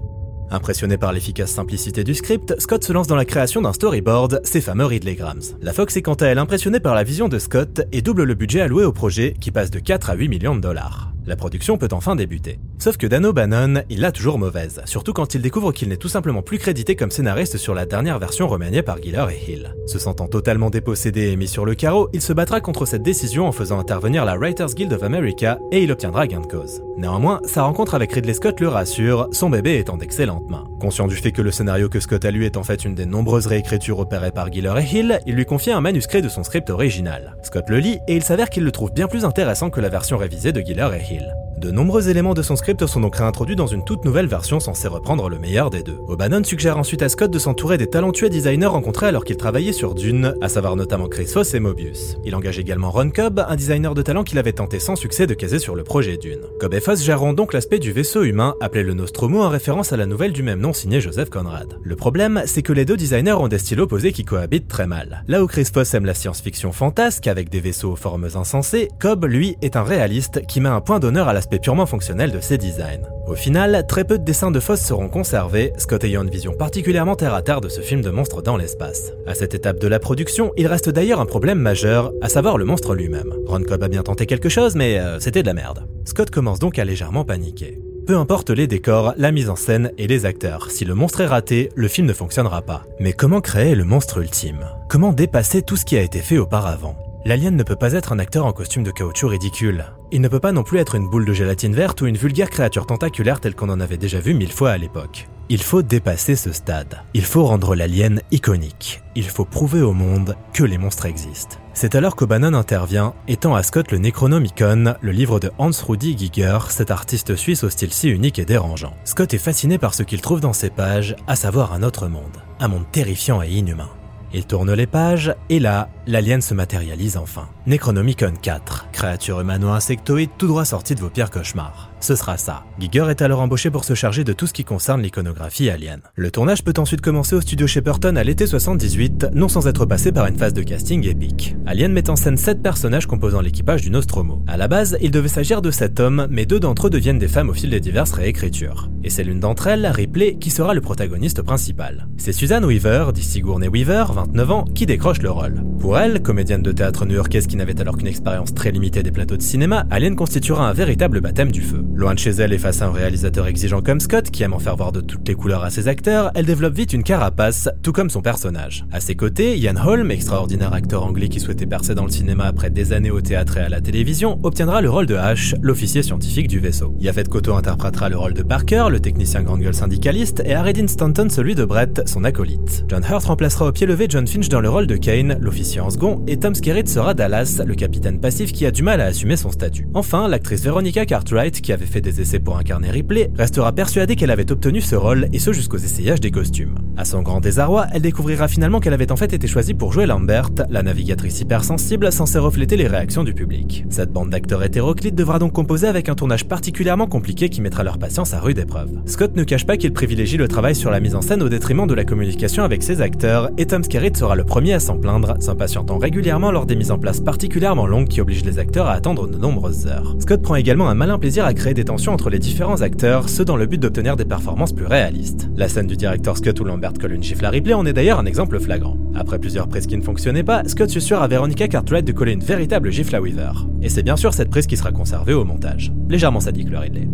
Impressionné 0.51 0.97
par 0.97 1.11
l'efficace 1.11 1.51
simplicité 1.51 2.03
du 2.03 2.13
script, 2.13 2.55
Scott 2.59 2.83
se 2.83 2.93
lance 2.93 3.07
dans 3.07 3.15
la 3.15 3.25
création 3.25 3.61
d'un 3.61 3.73
storyboard, 3.73 4.41
ces 4.43 4.61
fameux 4.61 4.85
Ridleygrams. 4.85 5.41
La 5.61 5.73
Fox 5.73 5.97
est 5.97 6.01
quant 6.01 6.13
à 6.15 6.27
elle 6.27 6.37
impressionnée 6.37 6.79
par 6.79 6.95
la 6.95 7.03
vision 7.03 7.27
de 7.27 7.39
Scott 7.39 7.81
et 7.91 8.01
double 8.01 8.23
le 8.23 8.35
budget 8.35 8.61
alloué 8.61 8.83
au 8.83 8.91
projet 8.91 9.35
qui 9.39 9.51
passe 9.51 9.71
de 9.71 9.79
4 9.79 10.11
à 10.11 10.15
8 10.15 10.29
millions 10.29 10.55
de 10.55 10.61
dollars. 10.61 11.14
La 11.27 11.35
production 11.35 11.77
peut 11.77 11.87
enfin 11.91 12.15
débuter. 12.15 12.59
Sauf 12.77 12.97
que 12.97 13.07
Dan 13.07 13.25
O'Bannon, 13.25 13.81
il 13.89 14.01
l'a 14.01 14.11
toujours 14.11 14.37
mauvaise, 14.37 14.81
surtout 14.85 15.11
quand 15.11 15.33
il 15.33 15.41
découvre 15.41 15.71
qu'il 15.71 15.89
n'est 15.89 15.97
tout 15.97 16.07
simplement 16.07 16.43
plus 16.43 16.59
crédité 16.59 16.95
comme 16.95 17.09
scénariste 17.09 17.57
sur 17.57 17.73
la 17.73 17.87
dernière 17.87 18.19
version 18.19 18.47
remaniée 18.47 18.83
par 18.83 19.01
Giller 19.01 19.25
et 19.31 19.51
Hill. 19.51 19.75
Se 19.87 19.97
sentant 19.97 20.27
totalement 20.27 20.69
dépossédé 20.69 21.29
et 21.31 21.35
mis 21.35 21.47
sur 21.47 21.65
le 21.65 21.73
carreau, 21.73 22.09
il 22.13 22.21
se 22.21 22.33
battra 22.33 22.61
contre 22.61 22.85
cette 22.85 23.01
décision 23.01 23.47
en 23.47 23.51
faisant 23.51 23.79
intervenir 23.79 24.23
la 24.23 24.35
Writers 24.35 24.75
Guild 24.75 24.93
of 24.93 25.01
America 25.01 25.57
et 25.71 25.83
il 25.83 25.91
obtiendra 25.91 26.27
gain 26.27 26.41
de 26.41 26.47
cause. 26.47 26.83
Néanmoins, 26.97 27.41
sa 27.43 27.63
rencontre 27.63 27.95
avec 27.95 28.13
Ridley 28.13 28.33
Scott 28.33 28.59
le 28.59 28.67
rassure, 28.67 29.27
son 29.31 29.49
bébé 29.49 29.77
est 29.77 29.89
en 29.89 29.97
d'excellentes 29.97 30.49
mains. 30.49 30.67
Conscient 30.79 31.07
du 31.07 31.15
fait 31.15 31.31
que 31.31 31.41
le 31.41 31.51
scénario 31.51 31.89
que 31.89 31.99
Scott 31.99 32.23
a 32.23 32.31
lu 32.31 32.45
est 32.45 32.55
en 32.55 32.63
fait 32.63 32.85
une 32.85 32.95
des 32.95 33.05
nombreuses 33.05 33.47
réécritures 33.47 33.99
opérées 33.99 34.31
par 34.31 34.51
Giller 34.51 34.73
et 34.79 34.95
Hill, 34.95 35.19
il 35.25 35.35
lui 35.35 35.45
confie 35.45 35.71
un 35.71 35.81
manuscrit 35.81 36.21
de 36.21 36.29
son 36.29 36.43
script 36.43 36.69
original. 36.69 37.35
Scott 37.41 37.65
le 37.69 37.79
lit 37.79 37.97
et 38.07 38.15
il 38.15 38.23
s'avère 38.23 38.49
qu'il 38.49 38.63
le 38.63 38.71
trouve 38.71 38.93
bien 38.93 39.07
plus 39.07 39.25
intéressant 39.25 39.69
que 39.71 39.81
la 39.81 39.89
version 39.89 40.17
révisée 40.17 40.51
de 40.51 40.61
Giller 40.61 40.89
et 40.93 41.13
Hill. 41.13 41.14
De 41.57 41.71
nombreux 41.71 42.09
éléments 42.09 42.33
de 42.33 42.41
son 42.41 42.57
script 42.57 42.85
sont 42.85 42.99
donc 42.99 43.15
réintroduits 43.15 43.55
dans 43.55 43.65
une 43.65 43.85
toute 43.85 44.03
nouvelle 44.03 44.27
version 44.27 44.59
censée 44.59 44.89
reprendre 44.89 45.29
le 45.29 45.39
meilleur 45.39 45.69
des 45.69 45.83
deux. 45.83 45.97
O'Bannon 46.07 46.43
suggère 46.43 46.77
ensuite 46.77 47.01
à 47.01 47.07
Scott 47.07 47.31
de 47.31 47.39
s'entourer 47.39 47.77
des 47.77 47.87
talentueux 47.87 48.29
designers 48.29 48.65
rencontrés 48.65 49.07
alors 49.07 49.23
qu'il 49.23 49.37
travaillait 49.37 49.71
sur 49.71 49.95
Dune, 49.95 50.35
à 50.41 50.49
savoir 50.49 50.75
notamment 50.75 51.07
Chris 51.07 51.27
Foss 51.27 51.53
et 51.53 51.61
Mobius. 51.61 52.17
Il 52.25 52.35
engage 52.35 52.59
également 52.59 52.91
Ron 52.91 53.09
Cobb, 53.09 53.45
un 53.47 53.55
designer 53.55 53.95
de 53.95 54.01
talent 54.01 54.25
qu'il 54.25 54.37
avait 54.37 54.51
tenté 54.51 54.79
sans 54.79 54.97
succès 54.97 55.27
de 55.27 55.33
caser 55.33 55.57
sur 55.57 55.75
le 55.75 55.83
projet 55.83 56.17
Dune. 56.17 56.41
Cobb 56.59 56.73
et 56.73 56.81
Foss 56.81 57.01
géreront 57.01 57.33
donc 57.33 57.53
l'aspect 57.53 57.79
du 57.79 57.93
vaisseau 57.93 58.23
humain 58.23 58.55
appelé 58.59 58.83
le 58.83 58.93
Nostromo 58.93 59.41
en 59.41 59.49
référence 59.49 59.93
à 59.93 59.97
la 59.97 60.05
nouvelle 60.05 60.33
du 60.33 60.43
même 60.43 60.59
nom 60.59 60.73
signée 60.73 60.99
Joseph 60.99 61.29
Conrad. 61.29 61.79
Le 61.81 61.95
problème, 61.95 62.43
c'est 62.45 62.63
que 62.63 62.73
les 62.73 62.85
deux 62.85 62.97
designers 62.97 63.31
ont 63.31 63.47
des 63.47 63.59
styles 63.59 63.79
opposés 63.79 64.11
qui 64.11 64.25
cohabitent 64.25 64.67
très 64.67 64.87
mal. 64.87 65.23
Là 65.29 65.41
où 65.41 65.47
Chris 65.47 65.69
Foss 65.73 65.93
aime 65.93 66.05
la 66.05 66.13
science-fiction 66.13 66.73
fantasque 66.73 67.27
avec 67.27 67.49
des 67.49 67.61
vaisseaux 67.61 67.93
aux 67.93 67.95
formes 67.95 68.27
insensées, 68.35 68.89
Cobb, 68.99 69.25
lui, 69.25 69.55
est 69.61 69.77
un 69.77 69.83
réaliste 69.83 70.45
qui 70.47 70.59
met 70.59 70.69
un 70.69 70.81
point 70.81 70.99
d'honneur 71.05 71.27
à 71.27 71.33
l'aspect 71.33 71.59
purement 71.59 71.85
fonctionnel 71.85 72.31
de 72.31 72.39
ses 72.39 72.57
designs. 72.57 73.07
Au 73.27 73.35
final, 73.35 73.85
très 73.87 74.05
peu 74.05 74.17
de 74.17 74.23
dessins 74.23 74.49
de 74.49 74.59
Foss 74.59 74.81
seront 74.81 75.07
conservés, 75.07 75.71
Scott 75.77 76.03
ayant 76.03 76.23
une 76.23 76.31
vision 76.31 76.53
particulièrement 76.53 77.15
terre 77.15 77.35
à 77.35 77.43
terre 77.43 77.61
de 77.61 77.69
ce 77.69 77.81
film 77.81 78.01
de 78.01 78.09
monstre 78.09 78.41
dans 78.41 78.57
l'espace. 78.57 79.11
À 79.27 79.35
cette 79.35 79.53
étape 79.53 79.77
de 79.77 79.87
la 79.87 79.99
production, 79.99 80.51
il 80.57 80.65
reste 80.65 80.89
d'ailleurs 80.89 81.21
un 81.21 81.27
problème 81.27 81.59
majeur, 81.59 82.11
à 82.23 82.29
savoir 82.29 82.57
le 82.57 82.65
monstre 82.65 82.95
lui-même. 82.95 83.35
Ron 83.45 83.61
Cobb 83.61 83.83
a 83.83 83.87
bien 83.87 84.01
tenté 84.01 84.25
quelque 84.25 84.49
chose, 84.49 84.73
mais 84.73 84.97
euh, 84.97 85.19
c'était 85.19 85.43
de 85.43 85.47
la 85.47 85.53
merde. 85.53 85.85
Scott 86.05 86.31
commence 86.31 86.57
donc 86.57 86.79
à 86.79 86.85
légèrement 86.85 87.23
paniquer. 87.23 87.77
Peu 88.07 88.17
importe 88.17 88.49
les 88.49 88.65
décors, 88.65 89.13
la 89.15 89.31
mise 89.31 89.51
en 89.51 89.55
scène 89.55 89.91
et 89.99 90.07
les 90.07 90.25
acteurs, 90.25 90.71
si 90.71 90.85
le 90.85 90.95
monstre 90.95 91.21
est 91.21 91.27
raté, 91.27 91.69
le 91.75 91.87
film 91.87 92.07
ne 92.07 92.13
fonctionnera 92.13 92.63
pas. 92.63 92.81
Mais 92.99 93.13
comment 93.13 93.41
créer 93.41 93.75
le 93.75 93.83
monstre 93.83 94.17
ultime? 94.17 94.65
Comment 94.89 95.13
dépasser 95.13 95.61
tout 95.61 95.75
ce 95.75 95.85
qui 95.85 95.97
a 95.97 96.01
été 96.01 96.17
fait 96.17 96.39
auparavant? 96.39 96.95
L'alien 97.27 97.55
ne 97.55 97.63
peut 97.63 97.75
pas 97.75 97.93
être 97.93 98.11
un 98.13 98.19
acteur 98.19 98.45
en 98.45 98.53
costume 98.53 98.83
de 98.83 98.91
caoutchouc 98.91 99.29
ridicule. 99.29 99.85
Il 100.11 100.21
ne 100.21 100.27
peut 100.27 100.39
pas 100.39 100.51
non 100.51 100.61
plus 100.61 100.77
être 100.77 100.93
une 100.93 101.09
boule 101.09 101.25
de 101.25 101.33
gélatine 101.33 101.73
verte 101.73 102.01
ou 102.01 102.05
une 102.05 102.17
vulgaire 102.17 102.51
créature 102.51 102.85
tentaculaire 102.85 103.39
telle 103.39 103.55
qu'on 103.55 103.69
en 103.69 103.79
avait 103.79 103.97
déjà 103.97 104.19
vu 104.19 104.35
mille 104.35 104.51
fois 104.51 104.69
à 104.69 104.77
l'époque. 104.77 105.27
Il 105.49 105.63
faut 105.63 105.81
dépasser 105.81 106.35
ce 106.35 106.51
stade. 106.51 107.01
Il 107.15 107.25
faut 107.25 107.43
rendre 107.43 107.73
l'alien 107.73 108.21
iconique. 108.29 109.01
Il 109.15 109.27
faut 109.27 109.43
prouver 109.43 109.81
au 109.81 109.91
monde 109.91 110.35
que 110.53 110.63
les 110.63 110.77
monstres 110.77 111.07
existent. 111.07 111.57
C'est 111.73 111.95
alors 111.95 112.15
qu'O'Bannon 112.15 112.53
intervient, 112.53 113.15
étant 113.27 113.55
à 113.55 113.63
Scott 113.63 113.91
le 113.91 113.97
Necronomicon, 113.97 114.93
le 115.01 115.11
livre 115.11 115.39
de 115.39 115.49
Hans 115.57 115.71
Rudi 115.87 116.15
Giger, 116.15 116.59
cet 116.69 116.91
artiste 116.91 117.35
suisse 117.35 117.63
au 117.63 117.71
style 117.71 117.91
si 117.91 118.07
unique 118.07 118.37
et 118.37 118.45
dérangeant. 118.45 118.93
Scott 119.03 119.33
est 119.33 119.39
fasciné 119.39 119.79
par 119.79 119.95
ce 119.95 120.03
qu'il 120.03 120.21
trouve 120.21 120.41
dans 120.41 120.53
ces 120.53 120.69
pages, 120.69 121.15
à 121.25 121.35
savoir 121.35 121.73
un 121.73 121.81
autre 121.81 122.07
monde. 122.07 122.43
Un 122.59 122.67
monde 122.67 122.85
terrifiant 122.91 123.41
et 123.41 123.49
inhumain. 123.49 123.89
Il 124.37 124.45
tourne 124.45 124.73
les 124.73 124.85
pages, 124.85 125.33
et 125.47 125.59
là, 125.59 125.87
l'alien 126.07 126.41
se 126.41 126.53
matérialise 126.53 127.15
enfin. 127.15 127.47
Necronomicon 127.67 128.33
4, 128.41 128.89
créature 128.91 129.39
humano-insectoïde 129.39 130.31
tout 130.37 130.47
droit 130.47 130.65
sortie 130.65 130.93
de 130.93 130.99
vos 130.99 131.09
pires 131.09 131.31
cauchemars. 131.31 131.89
Ce 132.05 132.15
sera 132.15 132.37
ça. 132.37 132.63
Giger 132.79 133.09
est 133.09 133.21
alors 133.21 133.41
embauché 133.41 133.71
pour 133.71 133.83
se 133.83 133.95
charger 133.95 134.23
de 134.23 134.31
tout 134.31 134.47
ce 134.47 134.53
qui 134.53 134.63
concerne 134.63 135.01
l'iconographie 135.01 135.69
alien. 135.69 136.01
Le 136.15 136.29
tournage 136.29 136.63
peut 136.63 136.73
ensuite 136.77 137.01
commencer 137.01 137.35
au 137.35 137.41
studio 137.41 137.65
Shepperton 137.65 138.15
à 138.15 138.23
l'été 138.23 138.45
78, 138.45 139.29
non 139.33 139.47
sans 139.47 139.67
être 139.67 139.85
passé 139.85 140.11
par 140.11 140.27
une 140.27 140.37
phase 140.37 140.53
de 140.53 140.61
casting 140.61 141.05
épique. 141.07 141.55
Alien 141.65 141.91
met 141.91 142.09
en 142.09 142.15
scène 142.15 142.37
7 142.37 142.61
personnages 142.61 143.07
composant 143.07 143.41
l'équipage 143.41 143.81
du 143.81 143.89
Nostromo. 143.89 144.43
À 144.47 144.55
la 144.55 144.67
base, 144.67 144.97
il 145.01 145.09
devait 145.09 145.27
s'agir 145.27 145.63
de 145.63 145.71
7 145.71 145.99
hommes, 145.99 146.27
mais 146.29 146.45
deux 146.45 146.59
d'entre 146.59 146.87
eux 146.87 146.89
deviennent 146.91 147.19
des 147.19 147.27
femmes 147.27 147.49
au 147.49 147.53
fil 147.53 147.71
des 147.71 147.79
diverses 147.79 148.11
réécritures. 148.11 148.89
Et 149.03 149.09
c'est 149.09 149.23
l'une 149.23 149.39
d'entre 149.39 149.67
elles, 149.67 149.87
Ripley, 149.87 150.35
qui 150.35 150.51
sera 150.51 150.73
le 150.73 150.81
protagoniste 150.81 151.41
principal. 151.41 152.07
C'est 152.17 152.33
Suzanne 152.33 152.65
Weaver, 152.65 153.07
dit 153.13 153.23
Sigourney 153.23 153.67
Weaver, 153.67 154.05
29 154.13 154.51
ans, 154.51 154.65
qui 154.65 154.85
décroche 154.85 155.21
le 155.21 155.31
rôle. 155.31 155.63
Pour 155.79 155.97
elle, 155.97 156.21
comédienne 156.21 156.63
de 156.63 156.71
théâtre 156.71 157.05
new-yorkaise 157.05 157.47
qui 157.47 157.55
n'avait 157.55 157.79
alors 157.81 157.97
qu'une 157.97 158.07
expérience 158.07 158.53
très 158.53 158.71
limitée 158.71 159.03
des 159.03 159.11
plateaux 159.11 159.37
de 159.37 159.41
cinéma, 159.41 159.85
Alien 159.91 160.15
constituera 160.15 160.67
un 160.67 160.73
véritable 160.73 161.21
baptême 161.21 161.51
du 161.51 161.61
feu. 161.61 161.83
Loin 161.95 162.13
de 162.13 162.19
chez 162.19 162.31
elle 162.31 162.51
et 162.51 162.57
face 162.57 162.81
à 162.81 162.87
un 162.87 162.91
réalisateur 162.91 163.47
exigeant 163.47 163.81
comme 163.81 164.01
Scott, 164.01 164.29
qui 164.29 164.43
aime 164.43 164.51
en 164.51 164.59
faire 164.59 164.75
voir 164.75 164.91
de 164.91 164.99
toutes 164.99 165.25
les 165.29 165.33
couleurs 165.33 165.63
à 165.63 165.69
ses 165.69 165.87
acteurs, 165.87 166.29
elle 166.35 166.45
développe 166.45 166.73
vite 166.73 166.91
une 166.91 167.03
carapace, 167.03 167.69
tout 167.83 167.93
comme 167.93 168.09
son 168.09 168.21
personnage. 168.21 168.85
À 168.91 168.99
ses 168.99 169.15
côtés, 169.15 169.57
Ian 169.57 169.77
Holm, 169.77 170.11
extraordinaire 170.11 170.73
acteur 170.73 171.05
anglais 171.05 171.29
qui 171.29 171.39
souhaitait 171.39 171.65
percer 171.65 171.95
dans 171.95 172.03
le 172.03 172.11
cinéma 172.11 172.47
après 172.47 172.69
des 172.69 172.91
années 172.91 173.11
au 173.11 173.21
théâtre 173.21 173.55
et 173.59 173.61
à 173.61 173.69
la 173.69 173.79
télévision, 173.79 174.41
obtiendra 174.43 174.81
le 174.81 174.89
rôle 174.89 175.05
de 175.05 175.15
H, 175.15 175.55
l'officier 175.61 176.03
scientifique 176.03 176.49
du 176.49 176.59
vaisseau. 176.59 176.93
Yafet 176.99 177.23
Koto 177.23 177.53
interprétera 177.53 178.09
le 178.09 178.17
rôle 178.17 178.33
de 178.33 178.43
Parker, 178.43 178.87
le 178.89 178.99
technicien 178.99 179.43
grande 179.43 179.61
gueule 179.61 179.73
syndicaliste, 179.73 180.43
et 180.45 180.53
Haredin 180.53 180.87
Stanton 180.87 181.29
celui 181.29 181.55
de 181.55 181.63
Brett, 181.63 182.01
son 182.09 182.25
acolyte. 182.25 182.83
John 182.89 183.05
Hurt 183.09 183.23
remplacera 183.23 183.67
au 183.67 183.71
pied 183.71 183.87
levé 183.87 184.07
John 184.09 184.27
Finch 184.27 184.49
dans 184.49 184.59
le 184.59 184.69
rôle 184.69 184.87
de 184.87 184.97
Kane, 184.97 185.37
l'officier 185.39 185.79
en 185.79 185.89
second, 185.89 186.25
et 186.27 186.37
Tom 186.39 186.55
Skerritt 186.55 186.89
sera 186.89 187.13
Dallas, 187.13 187.61
le 187.65 187.75
capitaine 187.75 188.19
passif 188.19 188.51
qui 188.51 188.65
a 188.65 188.71
du 188.71 188.83
mal 188.83 188.99
à 188.99 189.05
assumer 189.05 189.37
son 189.37 189.51
statut. 189.51 189.87
Enfin, 189.93 190.27
l'actrice 190.27 190.61
Veronica 190.61 191.05
Cartwright, 191.05 191.61
qui 191.61 191.71
avait 191.71 191.84
fait 191.85 192.01
des 192.01 192.21
essais 192.21 192.39
pour 192.39 192.57
incarner 192.57 192.91
Ripley, 192.91 193.31
restera 193.37 193.71
persuadée 193.71 194.15
qu'elle 194.15 194.31
avait 194.31 194.51
obtenu 194.51 194.81
ce 194.81 194.95
rôle, 194.95 195.27
et 195.33 195.39
ce 195.39 195.53
jusqu'aux 195.53 195.77
essayages 195.77 196.21
des 196.21 196.31
costumes. 196.31 196.75
À 196.97 197.05
son 197.05 197.21
grand 197.21 197.41
désarroi, 197.41 197.87
elle 197.93 198.01
découvrira 198.01 198.47
finalement 198.47 198.79
qu'elle 198.79 198.93
avait 198.93 199.11
en 199.11 199.15
fait 199.15 199.33
été 199.33 199.47
choisie 199.47 199.73
pour 199.73 199.91
jouer 199.91 200.05
Lambert, 200.05 200.49
la 200.69 200.83
navigatrice 200.83 201.41
hypersensible 201.41 202.11
censée 202.11 202.39
refléter 202.39 202.77
les 202.77 202.87
réactions 202.87 203.23
du 203.23 203.33
public. 203.33 203.85
Cette 203.89 204.11
bande 204.11 204.29
d'acteurs 204.29 204.63
hétéroclites 204.63 205.15
devra 205.15 205.39
donc 205.39 205.53
composer 205.53 205.87
avec 205.87 206.09
un 206.09 206.15
tournage 206.15 206.45
particulièrement 206.45 207.07
compliqué 207.07 207.49
qui 207.49 207.61
mettra 207.61 207.83
leur 207.83 207.97
patience 207.97 208.33
à 208.33 208.39
rude 208.39 208.59
épreuve. 208.59 208.91
Scott 209.05 209.35
ne 209.35 209.43
cache 209.43 209.65
pas 209.65 209.77
qu'il 209.77 209.93
privilégie 209.93 210.37
le 210.37 210.47
travail 210.47 210.75
sur 210.75 210.91
la 210.91 210.99
mise 210.99 211.15
en 211.15 211.21
scène 211.21 211.43
au 211.43 211.49
détriment 211.49 211.87
de 211.87 211.93
la 211.93 212.05
communication 212.05 212.63
avec 212.63 212.83
ses 212.83 213.01
acteurs, 213.01 213.49
et 213.57 213.65
Tom 213.65 213.83
Skerritt 213.83 214.15
sera 214.15 214.35
le 214.35 214.43
premier 214.43 214.73
à 214.73 214.79
s'en 214.79 214.97
plaindre, 214.97 215.35
s'impatientant 215.39 215.97
régulièrement 215.97 216.51
lors 216.51 216.65
des 216.65 216.75
mises 216.75 216.91
en 216.91 216.99
place 216.99 217.19
particulièrement 217.19 217.87
longues 217.87 218.07
qui 218.07 218.21
obligent 218.21 218.45
les 218.45 218.59
acteurs 218.59 218.87
à 218.87 218.93
attendre 218.93 219.27
de 219.27 219.37
nombreuses 219.37 219.87
heures. 219.87 220.15
Scott 220.19 220.41
prend 220.41 220.55
également 220.55 220.87
un 220.87 220.95
malin 220.95 221.19
plaisir 221.19 221.45
à 221.45 221.53
créer 221.53 221.64
des 221.73 221.85
tensions 221.85 222.13
entre 222.13 222.29
les 222.29 222.39
différents 222.39 222.81
acteurs, 222.81 223.29
ce 223.29 223.43
dans 223.43 223.57
le 223.57 223.65
but 223.65 223.79
d'obtenir 223.79 224.15
des 224.15 224.25
performances 224.25 224.73
plus 224.73 224.85
réalistes. 224.85 225.49
La 225.55 225.67
scène 225.67 225.87
du 225.87 225.97
directeur 225.97 226.37
Scott 226.37 226.59
où 226.59 226.63
Lambert 226.63 226.93
colle 226.99 227.13
une 227.13 227.23
gifle 227.23 227.45
à 227.45 227.49
Ripley 227.49 227.73
en 227.73 227.85
est 227.85 227.93
d'ailleurs 227.93 228.19
un 228.19 228.25
exemple 228.25 228.59
flagrant. 228.59 228.97
Après 229.15 229.39
plusieurs 229.39 229.67
prises 229.67 229.87
qui 229.87 229.97
ne 229.97 230.03
fonctionnaient 230.03 230.43
pas, 230.43 230.63
Scott 230.65 230.89
susurre 230.89 231.21
à 231.21 231.27
Veronica 231.27 231.67
Cartwright 231.67 232.05
de 232.05 232.11
coller 232.11 232.33
une 232.33 232.43
véritable 232.43 232.91
gifle 232.91 233.15
à 233.15 233.21
Weaver. 233.21 233.51
Et 233.81 233.89
c'est 233.89 234.03
bien 234.03 234.17
sûr 234.17 234.33
cette 234.33 234.49
prise 234.49 234.67
qui 234.67 234.77
sera 234.77 234.91
conservée 234.91 235.33
au 235.33 235.45
montage. 235.45 235.91
Légèrement 236.09 236.39
sadique 236.39 236.69
le 236.69 236.77
Ridley. 236.77 237.07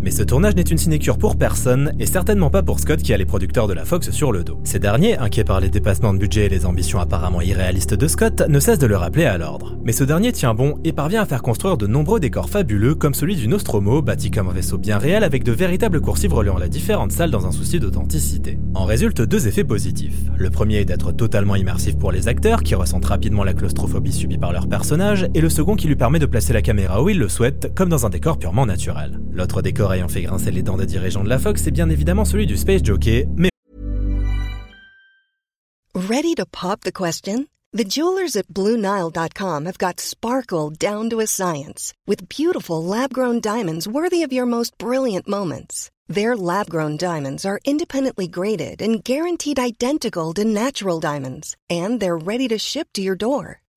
Mais 0.00 0.10
ce 0.10 0.22
tournage 0.22 0.54
n'est 0.54 0.62
une 0.62 0.78
sinécure 0.78 1.18
pour 1.18 1.36
personne, 1.36 1.92
et 1.98 2.06
certainement 2.06 2.50
pas 2.50 2.62
pour 2.62 2.78
Scott 2.78 3.02
qui 3.02 3.12
a 3.12 3.16
les 3.16 3.24
producteurs 3.24 3.66
de 3.66 3.72
la 3.72 3.84
Fox 3.84 4.10
sur 4.10 4.32
le 4.32 4.44
dos. 4.44 4.60
Ces 4.64 4.78
derniers, 4.78 5.18
inquiets 5.18 5.44
par 5.44 5.60
les 5.60 5.70
dépassements 5.70 6.14
de 6.14 6.18
budget 6.18 6.46
et 6.46 6.48
les 6.48 6.66
ambitions 6.66 7.00
apparemment 7.00 7.40
irréalistes 7.40 7.94
de 7.94 8.08
Scott, 8.08 8.42
ne 8.48 8.60
cessent 8.60 8.78
de 8.78 8.86
le 8.86 8.96
rappeler 8.96 9.24
à 9.24 9.38
l'ordre. 9.38 9.76
Mais 9.84 9.92
ce 9.92 10.04
dernier 10.04 10.32
tient 10.32 10.54
bon 10.54 10.78
et 10.84 10.92
parvient 10.92 11.22
à 11.22 11.26
faire 11.26 11.42
construire 11.42 11.76
de 11.76 11.86
nombreux 11.86 12.20
décors 12.20 12.48
fabuleux 12.48 12.94
comme 12.94 13.14
celui 13.14 13.36
du 13.36 13.48
Nostromo, 13.48 14.02
bâti 14.02 14.30
comme 14.30 14.48
un 14.48 14.52
vaisseau 14.52 14.78
bien 14.78 14.98
réel 14.98 15.24
avec 15.24 15.44
de 15.44 15.52
véritables 15.52 16.00
coursives 16.00 16.34
reliant 16.34 16.58
les 16.58 16.68
différentes 16.68 17.12
salles 17.12 17.30
dans 17.30 17.46
un 17.46 17.52
souci 17.52 17.80
d'authenticité. 17.80 18.58
En 18.74 18.84
résultent 18.84 19.22
deux 19.22 19.48
effets 19.48 19.64
positifs. 19.64 20.16
Le 20.36 20.50
premier 20.50 20.76
est 20.76 20.84
d'être 20.84 21.12
totalement 21.12 21.56
immersif 21.56 21.96
pour 21.96 22.12
les 22.12 22.28
acteurs 22.28 22.62
qui 22.62 22.74
ressentent 22.74 23.06
rapidement 23.06 23.44
la 23.44 23.54
claustrophobie 23.54 24.12
subie 24.12 24.38
par 24.38 24.52
leur 24.52 24.68
personnage, 24.68 25.26
et 25.34 25.40
le 25.40 25.48
second 25.48 25.74
qui 25.74 25.88
lui 25.88 25.96
permet 25.96 26.18
de 26.18 26.26
placer 26.26 26.52
la 26.52 26.62
caméra 26.62 27.02
où 27.02 27.08
ils 27.08 27.18
le 27.18 27.28
souhaitent, 27.28 27.72
comme 27.74 27.88
dans 27.88 28.06
un 28.06 28.10
décor 28.10 28.38
purement 28.38 28.66
naturel. 28.66 29.20
L'autre 29.32 29.62
décor 29.62 29.87
ayant 29.92 30.08
fait 30.08 30.22
grincer 30.22 30.50
les 30.50 30.62
dents 30.62 30.76
des 30.76 30.86
dirigeants 30.86 31.24
de 31.24 31.28
la 31.28 31.38
Fox, 31.38 31.62
c'est 31.62 31.70
bien 31.70 31.90
évidemment 31.90 32.24
celui 32.24 32.46
du 32.46 32.56
Space 32.56 32.82
Jockey, 32.82 33.26
mais 33.36 33.50
Ready 35.94 36.34
to 36.36 36.46
pop 36.46 36.82
the 36.82 36.92
question? 36.92 37.48
The 37.72 37.84
jewelers 37.84 38.34
at 38.34 38.48
BlueNile.com 38.48 39.66
have 39.66 39.78
got 39.78 40.00
sparkle 40.00 40.70
down 40.70 41.10
to 41.10 41.20
a 41.20 41.26
science 41.26 41.92
with 42.06 42.28
beautiful 42.28 42.82
lab 42.82 43.12
grown 43.12 43.40
diamonds 43.40 43.86
worthy 43.86 44.22
of 44.22 44.32
your 44.32 44.46
most 44.46 44.78
brilliant 44.78 45.28
moments. 45.28 45.90
Their 46.08 46.34
lab 46.34 46.70
grown 46.70 46.96
diamonds 46.96 47.44
are 47.44 47.60
independently 47.66 48.26
graded 48.26 48.80
and 48.80 49.04
guaranteed 49.04 49.58
identical 49.58 50.32
to 50.34 50.44
natural 50.44 51.00
diamonds, 51.00 51.56
and 51.68 52.00
they're 52.00 52.16
ready 52.16 52.48
to 52.48 52.58
ship 52.58 52.88
to 52.94 53.02
your 53.02 53.16
door. 53.16 53.60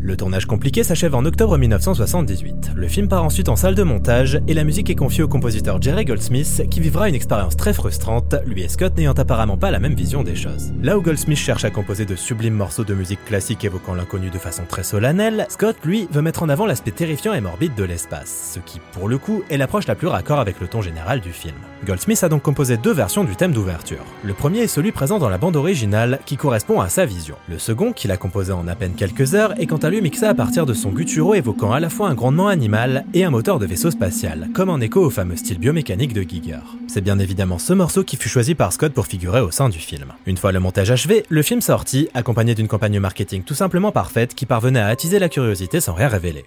Le 0.00 0.16
tournage 0.16 0.46
compliqué 0.46 0.84
s'achève 0.84 1.16
en 1.16 1.24
octobre 1.24 1.58
1978. 1.58 2.70
Le 2.76 2.86
film 2.86 3.08
part 3.08 3.24
ensuite 3.24 3.48
en 3.48 3.56
salle 3.56 3.74
de 3.74 3.82
montage 3.82 4.40
et 4.46 4.54
la 4.54 4.62
musique 4.62 4.90
est 4.90 4.94
confiée 4.94 5.24
au 5.24 5.28
compositeur 5.28 5.82
Jerry 5.82 6.04
Goldsmith 6.04 6.62
qui 6.70 6.78
vivra 6.78 7.08
une 7.08 7.16
expérience 7.16 7.56
très 7.56 7.72
frustrante, 7.72 8.36
lui 8.46 8.62
et 8.62 8.68
Scott 8.68 8.96
n'ayant 8.96 9.12
apparemment 9.12 9.56
pas 9.56 9.72
la 9.72 9.80
même 9.80 9.94
vision 9.94 10.22
des 10.22 10.36
choses. 10.36 10.72
Là 10.84 10.96
où 10.96 11.02
Goldsmith 11.02 11.38
cherche 11.38 11.64
à 11.64 11.70
composer 11.70 12.04
de 12.04 12.14
sublimes 12.14 12.54
morceaux 12.54 12.84
de 12.84 12.94
musique 12.94 13.24
classique 13.24 13.64
évoquant 13.64 13.94
l'inconnu 13.94 14.30
de 14.30 14.38
façon 14.38 14.62
très 14.68 14.84
solennelle, 14.84 15.46
Scott, 15.48 15.76
lui, 15.84 16.06
veut 16.12 16.22
mettre 16.22 16.44
en 16.44 16.48
avant 16.48 16.66
l'aspect 16.66 16.92
terrifiant 16.92 17.34
et 17.34 17.40
morbide 17.40 17.74
de 17.74 17.84
l'espace, 17.84 18.52
ce 18.54 18.60
qui, 18.60 18.80
pour 18.92 19.08
le 19.08 19.18
coup, 19.18 19.42
est 19.50 19.56
l'approche 19.56 19.88
la 19.88 19.96
plus 19.96 20.06
raccord 20.06 20.38
avec 20.38 20.60
le 20.60 20.68
ton 20.68 20.80
général 20.80 21.20
du 21.20 21.32
film. 21.32 21.56
Goldsmith 21.84 22.22
a 22.22 22.28
donc 22.28 22.42
composé 22.42 22.76
deux 22.76 22.92
versions 22.92 23.24
du 23.24 23.34
thème 23.34 23.52
d'ouverture. 23.52 24.04
Le 24.22 24.34
premier 24.34 24.60
est 24.60 24.68
celui 24.68 24.92
présent 24.92 25.18
dans 25.18 25.28
la 25.28 25.38
bande 25.38 25.56
originale 25.56 26.20
qui 26.24 26.36
correspond 26.36 26.80
à 26.80 26.88
sa 26.88 27.04
vision. 27.04 27.34
Le 27.48 27.58
second, 27.58 27.92
qu'il 27.92 28.12
a 28.12 28.16
composé 28.16 28.52
en 28.52 28.68
à 28.68 28.76
peine 28.76 28.94
quelques 28.94 29.34
heures, 29.34 29.58
est 29.60 29.66
quant 29.66 29.76
à 29.76 29.87
lui 29.90 30.00
mixé 30.00 30.26
à 30.26 30.34
partir 30.34 30.66
de 30.66 30.74
son 30.74 30.90
guturo 30.90 31.34
évoquant 31.34 31.72
à 31.72 31.80
la 31.80 31.90
fois 31.90 32.08
un 32.08 32.14
grondement 32.14 32.48
animal 32.48 33.04
et 33.14 33.24
un 33.24 33.30
moteur 33.30 33.58
de 33.58 33.66
vaisseau 33.66 33.90
spatial, 33.90 34.48
comme 34.54 34.70
en 34.70 34.80
écho 34.80 35.00
au 35.00 35.10
fameux 35.10 35.36
style 35.36 35.58
biomécanique 35.58 36.12
de 36.12 36.22
Giger. 36.22 36.60
C'est 36.86 37.00
bien 37.00 37.18
évidemment 37.18 37.58
ce 37.58 37.72
morceau 37.72 38.04
qui 38.04 38.16
fut 38.16 38.28
choisi 38.28 38.54
par 38.54 38.72
Scott 38.72 38.92
pour 38.92 39.06
figurer 39.06 39.40
au 39.40 39.50
sein 39.50 39.68
du 39.68 39.78
film. 39.78 40.12
Une 40.26 40.36
fois 40.36 40.52
le 40.52 40.60
montage 40.60 40.90
achevé, 40.90 41.24
le 41.28 41.42
film 41.42 41.60
sortit, 41.60 42.08
accompagné 42.14 42.54
d'une 42.54 42.68
campagne 42.68 42.98
marketing 42.98 43.42
tout 43.42 43.54
simplement 43.54 43.92
parfaite 43.92 44.34
qui 44.34 44.46
parvenait 44.46 44.80
à 44.80 44.88
attiser 44.88 45.18
la 45.18 45.28
curiosité 45.28 45.80
sans 45.80 45.94
rien 45.94 46.08
révéler. 46.08 46.44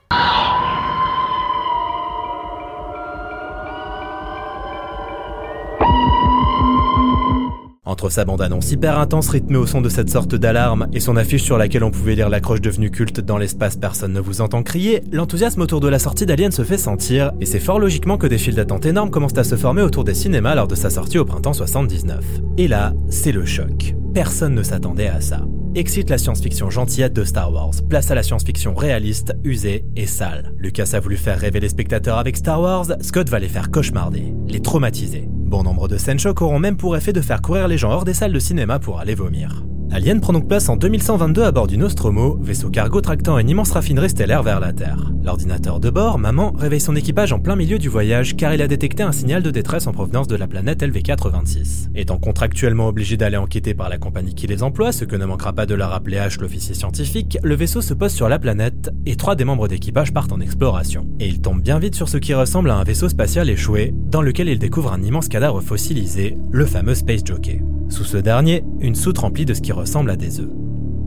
Entre 7.91 8.10
sa 8.10 8.24
bande-annonce 8.24 8.71
hyper 8.71 8.98
intense 8.98 9.27
rythmée 9.27 9.57
au 9.57 9.67
son 9.67 9.81
de 9.81 9.89
cette 9.89 10.10
sorte 10.10 10.33
d'alarme 10.33 10.88
et 10.93 11.01
son 11.01 11.17
affiche 11.17 11.43
sur 11.43 11.57
laquelle 11.57 11.83
on 11.83 11.91
pouvait 11.91 12.15
lire 12.15 12.29
l'accroche 12.29 12.62
devenue 12.62 12.89
culte 12.89 13.19
dans 13.19 13.38
l'espace 13.38 13.75
personne 13.75 14.13
ne 14.13 14.21
vous 14.21 14.39
entend 14.39 14.63
crier, 14.63 15.03
l'enthousiasme 15.12 15.60
autour 15.60 15.81
de 15.81 15.89
la 15.89 16.00
sortie 16.00 16.25
d'Alien 16.25 16.53
se 16.53 16.63
fait 16.63 16.77
sentir, 16.77 17.33
et 17.41 17.45
c'est 17.45 17.60
fort 17.60 17.79
logiquement 17.79 18.17
que 18.17 18.27
des 18.27 18.38
files 18.38 18.55
d'attente 18.55 18.86
énormes 18.86 19.12
commencent 19.12 19.38
à 19.38 19.43
se 19.43 19.57
former 19.57 19.81
autour 19.81 20.05
des 20.05 20.13
cinémas 20.13 20.55
lors 20.55 20.69
de 20.69 20.75
sa 20.75 20.89
sortie 20.89 21.17
au 21.17 21.25
printemps 21.25 21.51
79. 21.51 22.24
Et 22.57 22.69
là, 22.69 22.93
c'est 23.10 23.33
le 23.33 23.45
choc. 23.45 23.93
Personne 24.13 24.55
ne 24.55 24.63
s'attendait 24.63 25.10
à 25.10 25.19
ça. 25.19 25.41
Excite 25.75 26.10
la 26.10 26.17
science-fiction 26.17 26.69
gentillette 26.69 27.13
de 27.13 27.25
Star 27.25 27.51
Wars, 27.51 27.74
place 27.89 28.10
à 28.10 28.15
la 28.15 28.24
science-fiction 28.24 28.74
réaliste, 28.74 29.36
usée 29.43 29.83
et 29.98 30.05
sale. 30.05 30.53
Lucas 30.60 30.91
a 30.93 31.01
voulu 31.01 31.17
faire 31.17 31.39
rêver 31.39 31.60
les 31.60 31.67
spectateurs 31.67 32.19
avec 32.19 32.38
Star 32.38 32.62
Wars, 32.62 32.86
Scott 33.01 33.27
va 33.27 33.39
les 33.39 33.50
faire 33.50 33.69
cauchemarder, 33.69 34.33
les 34.48 34.62
traumatiser. 34.62 35.27
Bon 35.51 35.63
nombre 35.63 35.89
de 35.89 35.98
scènes 35.98 36.17
chocs 36.17 36.41
auront 36.41 36.60
même 36.60 36.77
pour 36.77 36.96
effet 36.96 37.12
de 37.12 37.20
faire 37.20 37.41
courir 37.41 37.67
les 37.67 37.77
gens 37.77 37.91
hors 37.91 38.05
des 38.05 38.13
salles 38.13 38.31
de 38.31 38.39
cinéma 38.39 38.79
pour 38.79 39.01
aller 39.01 39.15
vomir. 39.15 39.65
Alien 39.93 40.21
prend 40.21 40.31
donc 40.31 40.48
place 40.48 40.69
en 40.69 40.77
2122 40.77 41.43
à 41.43 41.51
bord 41.51 41.67
du 41.67 41.77
Nostromo, 41.77 42.38
vaisseau 42.41 42.69
cargo 42.69 43.01
tractant 43.01 43.38
une 43.38 43.50
immense 43.50 43.71
raffinerie 43.71 44.10
stellaire 44.10 44.41
vers 44.41 44.62
la 44.62 44.71
Terre. 44.71 45.12
L'ordinateur 45.21 45.81
de 45.81 45.89
bord, 45.89 46.17
Maman, 46.17 46.53
réveille 46.57 46.79
son 46.79 46.95
équipage 46.95 47.33
en 47.33 47.39
plein 47.39 47.57
milieu 47.57 47.77
du 47.77 47.89
voyage 47.89 48.38
car 48.38 48.53
il 48.53 48.62
a 48.62 48.69
détecté 48.69 49.03
un 49.03 49.12
signal 49.12 49.43
de 49.43 49.51
détresse 49.51 49.88
en 49.88 49.91
provenance 49.91 50.29
de 50.29 50.38
la 50.38 50.48
planète 50.48 50.81
LV-426. 50.81 51.89
Étant 51.93 52.17
contractuellement 52.17 52.88
obligé 52.88 53.17
d'aller 53.17 53.36
enquêter 53.36 53.74
par 53.74 53.89
la 53.89 53.98
compagnie 53.98 54.33
qui 54.33 54.48
les 54.48 54.63
emploie, 54.63 54.93
ce 54.93 55.03
que 55.03 55.17
ne 55.17 55.25
manquera 55.25 55.51
pas 55.51 55.65
de 55.65 55.75
la 55.75 55.89
rappeler 55.89 56.17
H, 56.17 56.39
l'officier 56.39 56.74
scientifique, 56.74 57.38
le 57.43 57.55
vaisseau 57.55 57.81
se 57.81 57.93
pose 57.93 58.13
sur 58.13 58.29
la 58.29 58.39
planète 58.39 58.91
et 59.05 59.17
trois 59.17 59.36
des 59.36 59.43
membres 59.43 59.67
d'équipage 59.67 60.13
partent 60.13 60.31
en 60.31 60.39
exploration. 60.39 61.05
Et 61.19 61.27
il 61.27 61.41
tombe 61.41 61.62
bien 61.62 61.79
vite 61.79 61.95
sur 61.95 62.07
ce 62.07 62.17
qui 62.17 62.33
ressemble 62.33 62.69
à 62.69 62.77
un 62.77 62.86
vaisseau 62.86 63.10
spatial 63.10 63.50
échoué, 63.50 63.93
dans 64.07 64.21
lequel 64.21 64.48
il 64.48 64.57
découvre 64.57 64.93
un 64.93 65.03
immense 65.03 65.27
cadavre 65.27 65.60
fossilisé, 65.60 66.38
le 66.50 66.65
fameux 66.65 66.95
Space 66.95 67.25
Jockey. 67.25 67.62
Sous 67.91 68.05
ce 68.05 68.15
dernier, 68.15 68.63
une 68.79 68.95
soute 68.95 69.17
remplie 69.17 69.43
de 69.43 69.53
ce 69.53 69.60
qui 69.60 69.74
ressemble 69.74 70.12
à 70.12 70.15
des 70.15 70.39
œufs. 70.39 70.50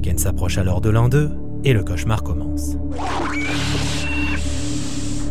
Ken 0.03 0.19
s'approche 0.19 0.59
alors 0.59 0.83
de 0.83 0.91
l'un 0.91 1.09
d'eux 1.09 1.31
et 1.65 1.73
le 1.73 1.83
cauchemar 1.83 2.23
commence. 2.23 2.77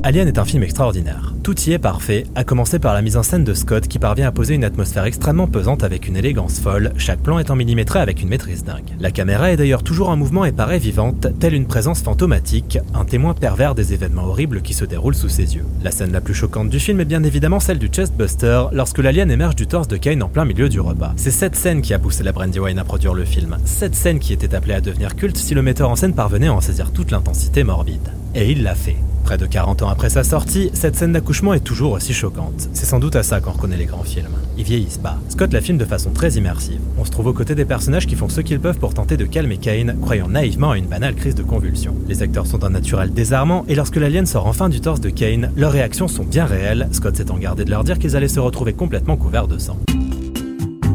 Alien 0.06 0.28
est 0.28 0.38
un 0.38 0.44
film 0.44 0.64
extraordinaire. 0.64 1.34
Tout 1.44 1.58
y 1.62 1.72
est 1.72 1.80
parfait, 1.80 2.26
à 2.36 2.44
commencer 2.44 2.78
par 2.78 2.94
la 2.94 3.02
mise 3.02 3.16
en 3.16 3.24
scène 3.24 3.46
de 3.46 3.54
Scott 3.54 3.88
qui 3.88 4.00
parvient 4.00 4.28
à 4.28 4.34
poser 4.34 4.54
une 4.54 4.66
atmosphère 4.66 5.06
extrêmement 5.06 5.48
pesante 5.48 5.82
avec 5.82 6.10
une 6.10 6.18
élégance 6.18 6.60
folle, 6.60 6.92
chaque 6.98 7.22
plan 7.22 7.40
étant 7.40 7.56
millimétré 7.56 8.00
avec 8.00 8.22
une 8.22 8.28
maîtrise 8.28 8.66
dingue. 8.66 8.98
La 9.00 9.12
caméra 9.12 9.54
est 9.54 9.56
d'ailleurs 9.56 9.82
toujours 9.82 10.10
en 10.10 10.18
mouvement 10.18 10.44
et 10.44 10.52
paraît 10.52 10.78
vivante, 10.78 11.28
telle 11.40 11.54
une 11.54 11.68
présence 11.68 12.02
fantomatique, 12.02 12.80
un 12.94 13.06
témoin 13.06 13.34
pervers 13.34 13.76
des 13.76 13.94
événements 13.94 14.26
horribles 14.26 14.62
qui 14.62 14.74
se 14.74 14.84
déroulent 14.84 15.16
sous 15.16 15.30
ses 15.30 15.56
yeux. 15.56 15.64
La 15.86 15.92
scène 15.92 16.12
la 16.12 16.20
plus 16.20 16.34
choquante 16.34 16.70
du 16.70 16.82
film 16.82 17.00
est 17.00 17.06
bien 17.06 17.24
évidemment 17.24 17.62
celle 17.62 17.80
du 17.80 17.88
chestbuster, 17.88 18.64
lorsque 18.74 19.00
l'alien 19.00 19.32
émerge 19.32 19.56
du 19.56 19.68
torse 19.68 19.88
de 19.88 19.96
Kane 19.96 20.22
en 20.22 20.28
plein 20.28 20.44
milieu 20.44 20.68
du 20.68 20.82
repas. 20.82 21.14
C'est 21.16 21.32
cette 21.32 21.56
scène 21.56 21.82
qui 21.82 21.94
a 21.94 22.00
poussé 22.00 22.26
la 22.26 22.34
Brandywine 22.34 22.80
à 22.80 22.84
produire 22.84 23.14
le 23.14 23.24
film, 23.24 23.58
cette 23.64 23.96
scène 23.96 24.20
qui 24.20 24.34
était 24.34 24.54
appelée 24.54 24.74
à 24.74 24.82
devenir 24.82 25.16
culte 25.16 25.38
si 25.38 25.54
le 25.54 25.62
metteur 25.62 25.90
en 25.90 25.96
scène 25.96 26.14
parvenait 26.14 26.48
à 26.48 26.54
en 26.54 26.60
saisir 26.60 26.92
toute 26.92 27.12
l'intensité 27.12 27.64
morbide. 27.64 28.10
Et 28.36 28.52
il 28.52 28.64
l'a 28.64 28.76
fait. 28.76 28.98
Près 29.24 29.38
de 29.38 29.46
40 29.46 29.84
ans 29.84 29.90
après 29.90 30.10
sa 30.10 30.24
sortie, 30.24 30.70
cette 30.74 30.96
scène 30.96 31.14
d'accouchement 31.14 31.54
est 31.54 31.62
toujours 31.62 31.94
aussi 31.94 32.14
choquante. 32.14 32.70
C'est 32.74 32.86
sans 32.86 33.00
doute 33.00 33.16
à 33.16 33.24
ça 33.24 33.40
qu'on 33.40 33.52
reconnaît 33.52 33.78
les 33.78 33.86
grands 33.86 34.04
films. 34.04 34.36
Ils 34.58 34.64
vieillissent 34.64 34.98
pas. 34.98 35.18
Scott 35.30 35.54
la 35.54 35.62
filme 35.62 35.78
de 35.78 35.86
façon 35.86 36.12
très 36.12 36.32
immersive. 36.34 36.82
On 36.98 37.06
se 37.06 37.12
trouve 37.12 37.28
aux 37.28 37.34
côtés 37.34 37.56
des 37.56 37.66
personnages 37.66 38.06
qui 38.06 38.16
font 38.16 38.30
ce 38.30 38.42
qu'ils 38.42 38.60
peuvent 38.60 38.80
pour 38.80 38.94
tenter 38.94 39.18
de 39.18 39.26
calmer 39.26 39.58
Kane, 39.58 39.98
croyant 40.02 40.28
naïvement 40.28 40.72
à 40.72 40.78
une 40.78 40.88
banale 40.88 41.16
crise 41.16 41.36
de 41.36 41.44
convulsion. 41.44 41.96
Les 42.08 42.22
acteurs 42.22 42.48
sont 42.48 42.58
d'un 42.58 42.70
naturel 42.70 43.14
désarmant, 43.14 43.66
et 43.68 43.76
lorsque 43.76 43.96
l'alien 43.96 44.26
sort 44.26 44.48
enfin 44.48 44.70
du 44.70 44.82
torse 44.82 45.00
de 45.00 45.10
Kane, 45.10 45.52
leurs 45.56 45.72
réactions 45.72 46.08
sont 46.08 46.24
bien 46.24 46.46
réelles, 46.46 46.90
Scott 46.92 47.16
s'étant 47.16 47.38
gardé 47.38 47.66
de 47.66 47.72
leur 47.72 47.84
dire 47.84 48.00
qu'ils 48.00 48.16
allaient 48.16 48.28
se 48.28 48.40
retrouver 48.40 48.74
complètement 48.74 49.18
couverts 49.18 49.48
de 49.48 49.58
sang. 49.58 49.78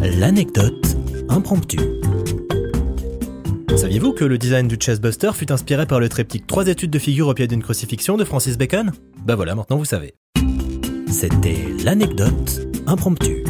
L'anecdote 0.01 0.97
impromptue. 1.29 1.98
Saviez-vous 3.79 4.13
que 4.13 4.25
le 4.25 4.39
design 4.39 4.67
du 4.67 4.75
chestbuster 4.75 5.31
fut 5.35 5.53
inspiré 5.53 5.87
par 5.87 6.01
le 6.01 6.09
triptyque 6.09 6.49
Trois 6.49 6.67
études 6.67 6.91
de 6.91 6.99
figure 6.99 7.29
au 7.29 7.35
pied 7.35 7.47
d'une 7.47 7.63
crucifixion 7.63 8.17
de 8.17 8.25
Francis 8.25 8.59
Bacon? 8.59 8.91
Bah 9.25 9.37
voilà, 9.37 9.55
maintenant 9.55 9.77
vous 9.77 9.85
savez. 9.85 10.15
C'était 11.07 11.65
l'anecdote 11.85 12.67
impromptue. 12.89 13.45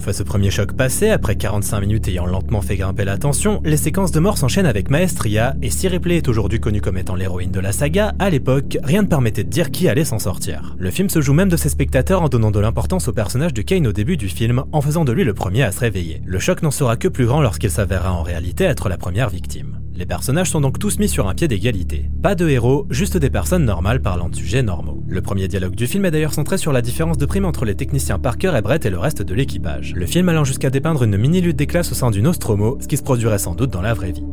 Une 0.00 0.04
fois 0.04 0.12
ce 0.14 0.22
premier 0.22 0.50
choc 0.50 0.72
passé, 0.72 1.10
après 1.10 1.36
45 1.36 1.78
minutes 1.82 2.08
ayant 2.08 2.24
lentement 2.24 2.62
fait 2.62 2.78
grimper 2.78 3.04
la 3.04 3.18
tension, 3.18 3.60
les 3.66 3.76
séquences 3.76 4.12
de 4.12 4.18
mort 4.18 4.38
s'enchaînent 4.38 4.64
avec 4.64 4.88
maestria, 4.88 5.54
et 5.60 5.68
si 5.68 5.88
Ripley 5.88 6.16
est 6.16 6.28
aujourd'hui 6.28 6.58
connue 6.58 6.80
comme 6.80 6.96
étant 6.96 7.16
l'héroïne 7.16 7.50
de 7.50 7.60
la 7.60 7.70
saga, 7.70 8.14
à 8.18 8.30
l'époque, 8.30 8.78
rien 8.82 9.02
ne 9.02 9.08
permettait 9.08 9.44
de 9.44 9.50
dire 9.50 9.70
qui 9.70 9.90
allait 9.90 10.06
s'en 10.06 10.18
sortir. 10.18 10.74
Le 10.78 10.90
film 10.90 11.10
se 11.10 11.20
joue 11.20 11.34
même 11.34 11.50
de 11.50 11.56
ses 11.58 11.68
spectateurs 11.68 12.22
en 12.22 12.30
donnant 12.30 12.50
de 12.50 12.58
l'importance 12.58 13.08
au 13.08 13.12
personnage 13.12 13.52
de 13.52 13.60
Kane 13.60 13.86
au 13.86 13.92
début 13.92 14.16
du 14.16 14.30
film, 14.30 14.64
en 14.72 14.80
faisant 14.80 15.04
de 15.04 15.12
lui 15.12 15.22
le 15.22 15.34
premier 15.34 15.64
à 15.64 15.70
se 15.70 15.80
réveiller. 15.80 16.22
Le 16.24 16.38
choc 16.38 16.62
n'en 16.62 16.70
sera 16.70 16.96
que 16.96 17.08
plus 17.08 17.26
grand 17.26 17.42
lorsqu'il 17.42 17.70
s'avérera 17.70 18.14
en 18.14 18.22
réalité 18.22 18.64
être 18.64 18.88
la 18.88 18.96
première 18.96 19.28
victime. 19.28 19.80
Les 19.94 20.06
personnages 20.06 20.50
sont 20.50 20.60
donc 20.60 20.78
tous 20.78 20.98
mis 20.98 21.08
sur 21.08 21.28
un 21.28 21.34
pied 21.34 21.48
d'égalité. 21.48 22.10
Pas 22.22 22.34
de 22.34 22.48
héros, 22.48 22.86
juste 22.90 23.16
des 23.16 23.30
personnes 23.30 23.64
normales 23.64 24.00
parlant 24.00 24.28
de 24.28 24.36
sujets 24.36 24.62
normaux. 24.62 25.02
Le 25.08 25.20
premier 25.20 25.48
dialogue 25.48 25.74
du 25.74 25.86
film 25.86 26.04
est 26.04 26.10
d'ailleurs 26.10 26.32
centré 26.32 26.58
sur 26.58 26.72
la 26.72 26.82
différence 26.82 27.18
de 27.18 27.26
prime 27.26 27.44
entre 27.44 27.64
les 27.64 27.74
techniciens 27.74 28.18
Parker 28.18 28.52
et 28.56 28.62
Brett 28.62 28.86
et 28.86 28.90
le 28.90 28.98
reste 28.98 29.22
de 29.22 29.34
l'équipage. 29.34 29.92
Le 29.94 30.06
film 30.06 30.28
allant 30.28 30.44
jusqu'à 30.44 30.70
dépeindre 30.70 31.02
une 31.02 31.16
mini 31.16 31.40
lutte 31.40 31.56
des 31.56 31.66
classes 31.66 31.92
au 31.92 31.94
sein 31.94 32.10
du 32.10 32.22
Nostromo, 32.22 32.78
ce 32.80 32.88
qui 32.88 32.96
se 32.96 33.02
produirait 33.02 33.38
sans 33.38 33.54
doute 33.54 33.70
dans 33.70 33.82
la 33.82 33.94
vraie 33.94 34.12
vie. 34.12 34.24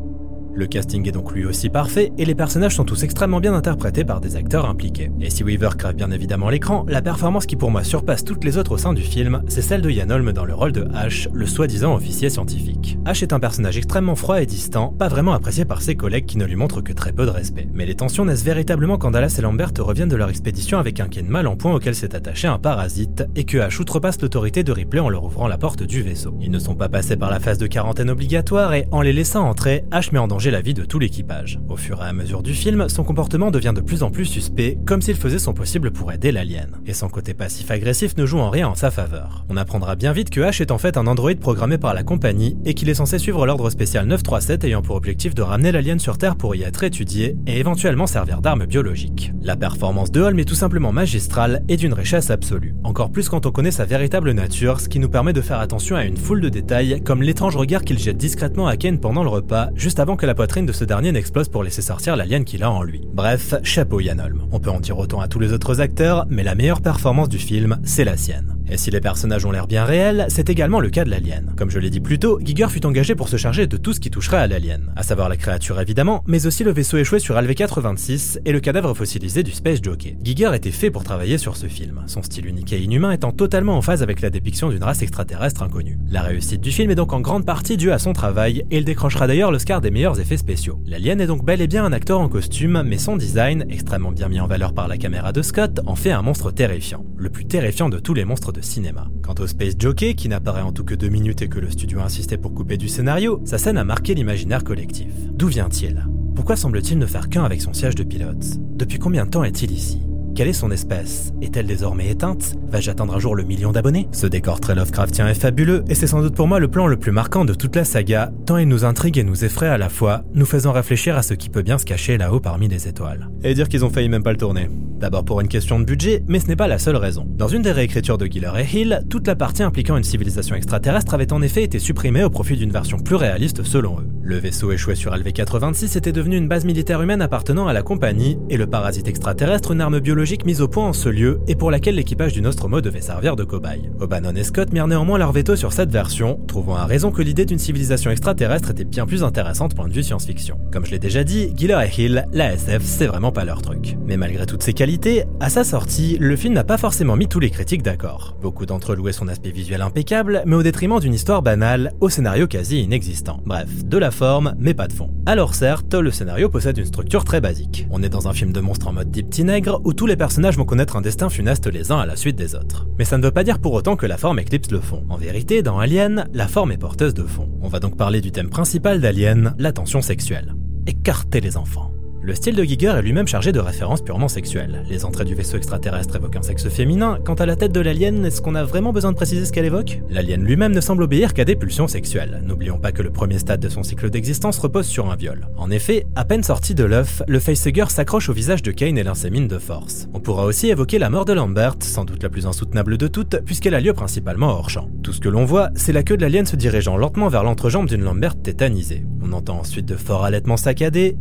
Le 0.58 0.66
casting 0.66 1.08
est 1.08 1.12
donc 1.12 1.34
lui 1.34 1.46
aussi 1.46 1.70
parfait 1.70 2.12
et 2.18 2.26
les 2.26 2.34
personnages 2.34 2.78
sont 2.78 2.84
tous 2.84 3.04
extrêmement 3.04 3.40
bien 3.40 3.54
interprétés 3.54 4.04
par 4.04 4.20
des 4.20 4.36
acteurs 4.36 4.68
impliqués. 4.68 5.12
Et 5.22 5.30
si 5.30 5.44
Weaver 5.44 5.70
crève 5.78 5.94
bien 5.94 6.10
évidemment 6.10 6.50
l'écran, 6.50 6.84
la 6.88 7.04
performance 7.04 7.46
qui 7.46 7.56
pour 7.56 7.70
moi 7.70 7.84
surpasse 7.84 8.24
toutes 8.24 8.44
les 8.44 8.58
autres 8.58 8.72
au 8.72 8.78
sein 8.80 8.96
du 8.96 9.04
film, 9.04 9.44
c'est 9.48 9.62
celle 9.62 9.84
de 9.84 9.92
Ian 9.92 10.10
Holm 10.10 10.32
dans 10.32 10.46
le 10.46 10.56
rôle 10.56 10.72
de 10.72 10.88
Ash, 10.96 11.30
le 11.32 11.46
soi-disant 11.46 11.94
officier 11.94 12.32
scientifique. 12.32 12.98
Ash 13.06 13.22
est 13.22 13.34
un 13.34 13.40
personnage 13.40 13.78
extrêmement 13.78 14.16
froid 14.16 14.42
et 14.42 14.48
distant, 14.48 14.96
pas 14.98 15.10
vraiment 15.10 15.34
apprécié 15.34 15.64
par 15.64 15.84
ses 15.84 15.94
collègues 15.94 16.26
qui 16.26 16.40
ne 16.40 16.46
lui 16.46 16.56
montrent 16.56 16.82
que 16.82 16.92
très 16.92 17.12
peu 17.12 17.28
de 17.28 17.30
respect. 17.30 17.68
Mais 17.76 17.86
les 17.86 17.94
tensions 17.94 18.26
naissent 18.26 18.44
véritablement 18.44 18.98
quand 18.98 19.12
Dallas 19.12 19.36
et 19.38 19.44
Lambert 19.44 19.74
reviennent 19.78 20.10
de 20.10 20.16
leur 20.16 20.32
expédition 20.32 20.80
avec 20.80 21.00
un 21.00 21.08
Ken 21.08 21.28
mal 21.28 21.46
en 21.46 21.56
point 21.56 21.76
auquel 21.76 21.94
s'est 21.94 22.16
attaché 22.16 22.48
un 22.48 22.58
parasite 22.58 23.26
et 23.36 23.44
que 23.44 23.60
Ash 23.60 23.80
outrepasse 23.80 24.20
l'autorité 24.24 24.64
de 24.64 24.72
Ripley 24.72 25.02
en 25.02 25.10
leur 25.10 25.24
ouvrant 25.24 25.48
la 25.48 25.60
porte 25.60 25.84
du 25.84 26.02
vaisseau. 26.02 26.34
Ils 26.42 26.50
ne 26.50 26.58
sont 26.58 26.74
pas 26.74 26.90
passés 26.90 27.16
par 27.16 27.30
la 27.30 27.40
phase 27.40 27.60
de 27.60 27.68
quarantaine 27.68 28.10
obligatoire 28.10 28.74
et 28.74 28.88
en 28.90 29.02
les 29.02 29.14
laissant 29.14 29.48
entrer, 29.48 29.84
Ash 29.92 30.12
met 30.12 30.18
en 30.18 30.28
danger 30.28 30.47
la 30.52 30.62
vie 30.62 30.74
de 30.74 30.86
tout 30.86 31.00
l'équipage. 31.00 31.60
Au 31.70 31.78
fur 31.78 32.02
et 32.02 32.08
à 32.08 32.14
mesure 32.14 32.44
du 32.44 32.54
film, 32.54 32.90
son 32.90 33.04
comportement 33.04 33.52
devient 33.52 33.74
de 33.76 33.82
plus 33.82 34.04
en 34.04 34.12
plus 34.12 34.26
suspect, 34.26 34.78
comme 34.86 35.02
s'il 35.02 35.16
faisait 35.16 35.40
son 35.40 35.54
possible 35.54 35.92
pour 35.92 36.12
aider 36.12 36.32
l'alien. 36.32 36.72
Et 36.86 36.94
son 36.94 37.10
côté 37.10 37.34
passif-agressif 37.34 38.18
ne 38.18 38.26
joue 38.26 38.40
en 38.40 38.50
rien 38.50 38.68
en 38.68 38.76
sa 38.76 38.92
faveur. 38.92 39.46
On 39.50 39.58
apprendra 39.58 39.96
bien 39.96 40.12
vite 40.12 40.30
que 40.30 40.42
H 40.42 40.62
est 40.62 40.72
en 40.72 40.78
fait 40.78 40.98
un 40.98 41.08
androïde 41.08 41.40
programmé 41.40 41.78
par 41.78 41.94
la 41.94 42.04
compagnie 42.04 42.58
et 42.66 42.74
qu'il 42.74 42.90
est 42.90 42.96
censé 42.96 43.20
suivre 43.20 43.46
l'ordre 43.46 43.70
spécial 43.70 44.06
937 44.06 44.64
ayant 44.64 44.82
pour 44.82 44.96
objectif 44.96 45.36
de 45.36 45.42
ramener 45.42 45.72
l'alien 45.72 46.00
sur 46.00 46.18
Terre 46.18 46.36
pour 46.36 46.56
y 46.56 46.64
être 46.64 46.84
étudié 46.84 47.38
et 47.48 47.60
éventuellement 47.60 48.08
servir 48.08 48.42
d'arme 48.42 48.66
biologique. 48.66 49.32
La 49.42 49.56
performance 49.56 50.12
de 50.12 50.22
Holm 50.22 50.40
est 50.40 50.46
tout 50.46 50.56
simplement 50.56 50.92
magistrale 50.92 51.64
et 51.68 51.78
d'une 51.78 51.94
richesse 51.94 52.30
absolue. 52.30 52.76
Encore 52.84 53.12
plus 53.12 53.30
quand 53.30 53.46
on 53.46 53.52
connaît 53.52 53.72
sa 53.72 53.86
véritable 53.86 54.32
nature, 54.32 54.80
ce 54.80 54.90
qui 54.90 55.00
nous 55.00 55.10
permet 55.10 55.34
de 55.34 55.42
faire 55.42 55.60
attention 55.60 55.96
à 55.96 56.04
une 56.04 56.18
foule 56.18 56.42
de 56.42 56.50
détails, 56.50 57.02
comme 57.04 57.22
l'étrange 57.22 57.56
regard 57.56 57.84
qu'il 57.84 58.00
jette 58.00 58.18
discrètement 58.18 58.68
à 58.68 58.78
Ken 58.78 59.00
pendant 59.00 59.24
le 59.24 59.30
repas, 59.30 59.70
juste 59.76 60.00
avant 60.00 60.16
que 60.16 60.26
la 60.26 60.36
poitrine 60.38 60.68
de 60.68 60.72
ce 60.72 60.84
dernier 60.84 61.18
explose 61.18 61.50
pour 61.50 61.64
laisser 61.64 61.82
sortir 61.82 62.16
l'alien 62.16 62.46
qu'il 62.46 62.62
a 62.62 62.70
en 62.70 62.84
lui. 62.84 63.02
Bref, 63.12 63.56
chapeau 63.64 64.00
Yann 64.00 64.22
Holm. 64.22 64.44
On 64.52 64.60
peut 64.60 64.70
en 64.70 64.80
dire 64.80 65.00
autant 65.00 65.20
à 65.20 65.28
tous 65.28 65.40
les 65.40 65.52
autres 65.52 65.82
acteurs, 65.82 66.28
mais 66.30 66.44
la 66.44 66.54
meilleure 66.54 66.82
performance 66.82 67.28
du 67.28 67.40
film, 67.40 67.80
c'est 67.84 68.04
la 68.04 68.18
sienne. 68.18 68.54
Et 68.70 68.78
si 68.78 68.92
les 68.92 69.00
personnages 69.00 69.46
ont 69.46 69.52
l'air 69.52 69.66
bien 69.66 69.86
réels, 69.86 70.26
c'est 70.28 70.50
également 70.50 70.82
le 70.82 70.90
cas 70.90 71.06
de 71.06 71.10
l'alien. 71.10 71.54
Comme 71.58 71.70
je 71.70 71.80
l'ai 71.80 71.90
dit 71.90 72.02
plus 72.02 72.20
tôt, 72.20 72.38
Giger 72.44 72.68
fut 72.70 72.86
engagé 72.86 73.16
pour 73.16 73.30
se 73.30 73.38
charger 73.38 73.66
de 73.66 73.78
tout 73.78 73.94
ce 73.94 74.00
qui 74.02 74.12
toucherait 74.12 74.38
à 74.38 74.48
l'alien, 74.48 74.92
à 74.98 75.04
savoir 75.04 75.30
la 75.30 75.38
créature 75.38 75.80
évidemment, 75.80 76.24
mais 76.28 76.46
aussi 76.46 76.66
le 76.66 76.72
vaisseau 76.74 76.98
échoué 76.98 77.20
sur 77.20 77.36
LV-426 77.36 78.40
et 78.46 78.52
le 78.52 78.60
cadavre 78.60 78.94
fossilisé 78.94 79.42
du 79.42 79.52
Space 79.52 79.80
Jockey. 79.82 80.18
Giger 80.22 80.52
était 80.54 80.72
fait 80.72 80.92
pour 80.92 81.06
travailler 81.06 81.38
sur 81.38 81.56
ce 81.56 81.68
film, 81.68 82.04
son 82.08 82.22
style 82.22 82.46
unique 82.46 82.74
et 82.74 82.80
inhumain 82.80 83.12
étant 83.12 83.32
totalement 83.32 83.78
en 83.78 83.82
phase 83.82 84.04
avec 84.04 84.20
la 84.20 84.30
dépiction 84.30 84.70
d'une 84.70 84.84
race 84.84 85.02
extraterrestre 85.02 85.64
inconnue. 85.64 85.98
La 86.10 86.22
réussite 86.22 86.62
du 86.62 86.72
film 86.72 86.92
est 86.92 86.96
donc 86.96 87.14
en 87.14 87.22
grande 87.22 87.46
partie 87.46 87.78
due 87.78 87.92
à 87.92 88.00
son 88.00 88.12
travail, 88.12 88.66
et 88.70 88.78
il 88.78 88.86
décrochera 88.86 89.28
d'ailleurs 89.28 89.52
l'Oscar 89.52 89.80
des 89.80 89.92
meilleurs 89.92 90.20
effets 90.20 90.27
spéciaux. 90.36 90.82
L'alien 90.86 91.22
est 91.22 91.28
donc 91.28 91.46
bel 91.46 91.62
et 91.62 91.68
bien 91.68 91.86
un 91.86 91.94
acteur 91.94 92.20
en 92.20 92.28
costume, 92.28 92.84
mais 92.86 92.98
son 92.98 93.16
design, 93.16 93.66
extrêmement 93.70 94.12
bien 94.12 94.28
mis 94.28 94.42
en 94.42 94.48
valeur 94.48 94.74
par 94.74 94.90
la 94.90 94.98
caméra 94.98 95.32
de 95.32 95.42
Scott, 95.42 95.80
en 95.86 95.96
fait 95.96 96.12
un 96.12 96.22
monstre 96.22 96.52
terrifiant. 96.52 97.06
Le 97.16 97.30
plus 97.30 97.46
terrifiant 97.46 97.88
de 97.88 98.00
tous 98.00 98.14
les 98.14 98.26
monstres 98.26 98.52
de 98.52 98.62
cinéma. 98.62 99.08
Quant 99.24 99.36
au 99.40 99.48
Space 99.48 99.76
Jockey, 99.80 100.16
qui 100.16 100.28
n'apparaît 100.28 100.62
en 100.62 100.74
tout 100.74 100.84
que 100.84 100.96
deux 100.96 101.08
minutes 101.08 101.44
et 101.44 101.48
que 101.48 101.60
le 101.60 101.70
studio 101.70 102.00
a 102.00 102.04
insisté 102.04 102.36
pour 102.36 102.54
couper 102.54 102.76
du 102.76 102.90
scénario, 102.90 103.40
sa 103.46 103.58
scène 103.58 103.78
a 103.78 103.86
marqué 103.86 104.16
l'imaginaire 104.16 104.64
collectif. 104.64 105.14
D'où 105.32 105.48
vient-il? 105.48 106.06
Pourquoi 106.36 106.56
semble-t-il 106.56 106.98
ne 106.98 107.06
faire 107.06 107.30
qu'un 107.30 107.46
avec 107.46 107.62
son 107.62 107.74
siège 107.74 107.96
de 107.96 108.04
pilote 108.04 108.58
Depuis 108.76 109.00
combien 109.00 109.26
de 109.26 109.30
temps 109.30 109.44
est-il 109.44 109.72
ici? 109.72 110.07
Quelle 110.38 110.50
est 110.50 110.54
son 110.54 110.70
espèce? 110.70 111.34
Est-elle 111.42 111.66
désormais 111.66 112.10
éteinte? 112.10 112.54
Va-je 112.70 112.92
atteindre 112.92 113.16
un 113.16 113.20
jour 113.20 113.34
le 113.34 113.44
million 113.44 113.72
d'abonnés? 113.72 114.08
Ce 114.12 114.28
décor 114.28 114.60
très 114.60 114.76
Lovecraftien 114.76 115.28
est 115.28 115.34
fabuleux, 115.34 115.84
et 115.90 115.96
c'est 115.96 116.06
sans 116.06 116.22
doute 116.22 116.36
pour 116.36 116.48
moi 116.48 116.60
le 116.60 116.68
plan 116.68 116.86
le 116.86 116.96
plus 116.96 117.12
marquant 117.12 117.44
de 117.44 117.56
toute 117.56 117.76
la 117.76 117.84
saga, 117.84 118.32
tant 118.46 118.58
il 118.58 118.68
nous 118.68 118.86
intrigue 118.86 119.18
et 119.18 119.24
nous 119.24 119.46
effraie 119.46 119.68
à 119.68 119.80
la 119.80 119.90
fois, 119.90 120.22
nous 120.36 120.46
faisant 120.46 120.74
réfléchir 120.74 121.18
à 121.18 121.24
ce 121.24 121.34
qui 121.34 121.50
peut 121.50 121.64
bien 121.64 121.80
se 121.80 121.86
cacher 121.86 122.20
là-haut 122.20 122.40
parmi 122.40 122.68
les 122.68 122.88
étoiles. 122.88 123.32
Et 123.44 123.56
dire 123.56 123.68
qu'ils 123.68 123.84
ont 123.84 123.90
failli 123.90 124.10
même 124.10 124.22
pas 124.22 124.32
le 124.32 124.38
tourner. 124.38 124.70
D'abord 125.00 125.26
pour 125.26 125.42
une 125.42 125.48
question 125.48 125.80
de 125.80 125.86
budget, 125.86 126.24
mais 126.28 126.40
ce 126.40 126.48
n'est 126.48 126.56
pas 126.56 126.68
la 126.68 126.78
seule 126.78 126.98
raison. 126.98 127.26
Dans 127.28 127.48
une 127.48 127.64
des 127.64 127.72
réécritures 127.72 128.20
de 128.20 128.28
Giller 128.28 128.52
et 128.60 128.78
Hill, 128.78 129.02
toute 129.10 129.26
la 129.26 129.36
partie 129.36 129.64
impliquant 129.64 129.98
une 129.98 130.04
civilisation 130.04 130.56
extraterrestre 130.56 131.16
avait 131.16 131.34
en 131.34 131.42
effet 131.42 131.64
été 131.64 131.80
supprimée 131.80 132.24
au 132.24 132.30
profit 132.30 132.58
d'une 132.58 132.72
version 132.72 132.98
plus 132.98 133.16
réaliste 133.16 133.64
selon 133.64 134.00
eux. 134.00 134.08
Le 134.24 134.38
vaisseau 134.38 134.72
échoué 134.72 134.96
sur 134.96 135.14
LV-426 135.14 135.98
était 135.98 136.12
devenu 136.12 136.36
une 136.36 136.50
base 136.50 136.66
militaire 136.66 137.02
humaine 137.02 137.22
appartenant 137.22 137.68
à 137.68 137.74
la 137.74 137.82
compagnie, 137.82 138.38
et 138.50 138.58
le 138.58 138.68
parasite 138.68 139.08
extraterrestre 139.08 139.72
une 139.72 139.82
arme 139.82 140.00
biologique 140.00 140.27
mise 140.46 140.62
au 140.62 140.68
point 140.68 140.88
en 140.88 140.94
ce 140.94 141.10
lieu 141.10 141.40
et 141.48 141.56
pour 141.56 141.70
laquelle 141.70 141.96
l'équipage 141.96 142.34
du 142.34 142.42
Nostromo 142.42 142.82
devait 142.82 143.02
servir 143.02 143.36
de 143.36 143.44
cobaye. 143.44 143.92
O'Bannon 144.00 144.36
et 144.36 144.44
Scott 144.44 144.74
mirent 144.74 144.88
néanmoins 144.88 145.18
leur 145.18 145.32
veto 145.32 145.56
sur 145.56 145.74
cette 145.74 145.92
version, 145.92 146.40
trouvant 146.48 146.76
à 146.76 146.86
raison 146.86 147.12
que 147.12 147.22
l'idée 147.22 147.46
d'une 147.46 147.60
civilisation 147.60 148.10
extraterrestre 148.10 148.72
était 148.72 148.84
bien 148.84 149.06
plus 149.06 149.24
intéressante 149.24 149.76
point 149.76 149.88
de 149.88 149.94
vue 149.94 150.04
science-fiction. 150.04 150.58
Comme 150.72 150.86
je 150.86 150.92
l'ai 150.92 151.00
déjà 151.00 151.24
dit, 151.24 151.54
Giller 151.56 151.80
et 151.86 152.02
Hill, 152.02 152.26
la 152.34 152.54
SF, 152.54 152.84
c'est 152.84 153.08
vraiment 153.08 153.32
pas 153.32 153.46
leur 153.46 153.62
truc. 153.62 153.98
Mais 154.06 154.18
malgré 154.18 154.46
toutes 154.46 154.64
ces 154.64 154.74
qualités, 154.74 154.88
qualité, 154.88 155.26
à 155.42 155.50
sa 155.50 155.66
sortie, 155.66 156.18
le 156.18 156.38
film 156.38 156.54
n'a 156.54 156.64
pas 156.64 156.78
forcément 156.78 157.18
mis 157.18 157.28
tous 157.28 157.42
les 157.42 157.50
critiques 157.50 157.84
d'accord. 157.84 158.38
Beaucoup 158.42 158.66
d'entre 158.66 158.94
eux 158.94 158.96
louaient 158.96 159.12
son 159.12 159.28
aspect 159.28 159.52
visuel 159.52 159.82
impeccable, 159.82 160.44
mais 160.46 160.56
au 160.56 160.64
détriment 160.64 161.02
d'une 161.02 161.14
histoire 161.14 161.42
banale, 161.42 161.92
au 162.00 162.08
scénario 162.08 162.48
quasi 162.48 162.84
inexistant. 162.84 163.42
Bref, 163.46 163.84
de 163.84 163.98
la 163.98 164.12
forme, 164.12 164.56
mais 164.60 164.74
pas 164.74 164.88
de 164.88 164.94
fond. 164.94 165.12
Alors 165.26 165.56
certes, 165.56 165.94
le 165.94 166.10
scénario 166.10 166.48
possède 166.48 166.78
une 166.78 166.86
structure 166.86 167.26
très 167.26 167.42
basique. 167.42 167.86
On 167.92 168.02
est 168.02 168.08
dans 168.08 168.30
un 168.30 168.34
film 168.34 168.54
de 168.54 168.62
monstres 168.62 168.88
en 168.88 168.94
mode 168.94 169.12
deep 169.12 169.28
nègre, 169.40 169.82
où 169.84 169.92
tous 169.92 170.06
les 170.06 170.16
personnages 170.18 170.58
vont 170.58 170.66
connaître 170.66 170.96
un 170.96 171.02
destin 171.02 171.30
funeste 171.30 171.68
les 171.68 171.92
uns 171.92 172.00
à 172.00 172.06
la 172.06 172.16
suite 172.16 172.36
des 172.36 172.56
autres. 172.56 172.88
Mais 172.98 173.06
ça 173.06 173.18
ne 173.18 173.24
veut 173.24 173.32
pas 173.32 173.44
dire 173.44 173.60
pour 173.60 173.74
autant 173.74 173.96
que 173.96 174.06
la 174.06 174.18
forme 174.18 174.40
éclipse 174.40 174.72
le 174.72 174.80
fond. 174.80 175.06
En 175.10 175.18
vérité, 175.18 175.62
dans 175.62 175.80
Alien, 175.80 176.28
la 176.34 176.48
forme 176.48 176.72
est 176.72 176.78
porteuse 176.78 177.14
de 177.14 177.24
fond. 177.24 177.50
On 177.62 177.70
va 177.70 177.80
donc 177.80 177.96
parler 177.96 178.22
du 178.22 178.32
thème 178.32 178.50
principal 178.50 179.00
d'Alien, 179.00 179.56
la 179.58 179.72
tension 179.72 180.02
sexuelle. 180.02 180.56
Écartez 180.86 181.42
les 181.42 181.58
enfants. 181.58 181.92
Le 182.28 182.36
style 182.36 182.58
de 182.58 182.64
Giger 182.64 182.90
est 182.90 183.02
lui-même 183.02 183.26
chargé 183.26 183.54
de 183.54 183.60
références 183.62 184.02
purement 184.02 184.28
sexuelles. 184.28 184.84
Les 184.90 185.06
entrées 185.06 185.24
du 185.24 185.34
vaisseau 185.34 185.56
extraterrestre 185.56 186.18
évoquent 186.18 186.36
un 186.36 186.42
sexe 186.42 186.68
féminin. 186.68 187.20
Quant 187.24 187.36
à 187.36 187.46
la 187.46 187.56
tête 187.56 187.72
de 187.72 187.80
l'alien, 187.80 188.26
est-ce 188.26 188.42
qu'on 188.42 188.56
a 188.56 188.66
vraiment 188.66 188.92
besoin 188.92 189.14
de 189.14 189.16
préciser 189.16 189.46
ce 189.46 189.54
qu'elle 189.54 189.64
évoque? 189.64 190.02
L'alien 190.10 190.44
lui-même 190.44 190.74
ne 190.74 190.82
semble 190.82 191.04
obéir 191.04 191.34
qu'à 191.34 191.46
des 191.46 191.56
pulsions 191.56 191.88
sexuelles. 191.88 192.42
N'oublions 192.44 192.80
pas 192.80 192.92
que 192.92 193.02
le 193.02 193.12
premier 193.12 193.40
stade 193.40 193.62
de 193.62 193.70
son 193.70 193.82
cycle 193.82 194.10
d'existence 194.10 194.60
repose 194.60 194.88
sur 194.88 195.10
un 195.10 195.16
viol. 195.16 195.48
En 195.56 195.72
effet, 195.72 196.06
à 196.18 196.26
peine 196.26 196.44
sorti 196.44 196.76
de 196.76 196.84
l'œuf, 196.84 197.24
le 197.30 197.40
facehugger 197.40 197.86
s'accroche 197.88 198.28
au 198.28 198.34
visage 198.34 198.62
de 198.62 198.72
Kane 198.72 198.98
et 198.98 199.04
l'insémine 199.04 199.48
de 199.48 199.58
force. 199.58 200.10
On 200.14 200.20
pourra 200.20 200.44
aussi 200.44 200.68
évoquer 200.68 201.00
la 201.00 201.10
mort 201.10 201.24
de 201.24 201.32
Lambert, 201.32 201.76
sans 201.80 202.04
doute 202.04 202.24
la 202.24 202.30
plus 202.30 202.46
insoutenable 202.46 202.98
de 202.98 203.08
toutes, 203.08 203.40
puisqu'elle 203.46 203.74
a 203.74 203.80
lieu 203.80 203.94
principalement 203.94 204.50
hors 204.50 204.70
champ. 204.70 204.90
Tout 205.02 205.14
ce 205.14 205.22
que 205.22 205.30
l'on 205.30 205.46
voit, 205.46 205.70
c'est 205.76 205.94
la 205.94 206.04
queue 206.04 206.18
de 206.18 206.24
l'alien 206.24 206.46
se 206.46 206.58
dirigeant 206.58 206.98
lentement 206.98 207.30
vers 207.30 207.46
l'entrejambe 207.46 207.88
d'une 207.88 208.04
Lambert 208.04 208.36
tétanisée. 208.36 209.06
On 209.24 209.32
entend 209.32 209.62
ensuite 209.62 209.86
de 209.86 209.96
forts 209.96 210.26
allaitements 210.26 210.58
saccadés 210.58 211.16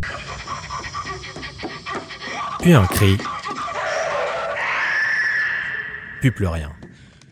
puis 2.66 2.74
un 2.74 2.84
cri, 2.84 3.16
puis 6.20 6.32
plus 6.32 6.48
rien. 6.48 6.72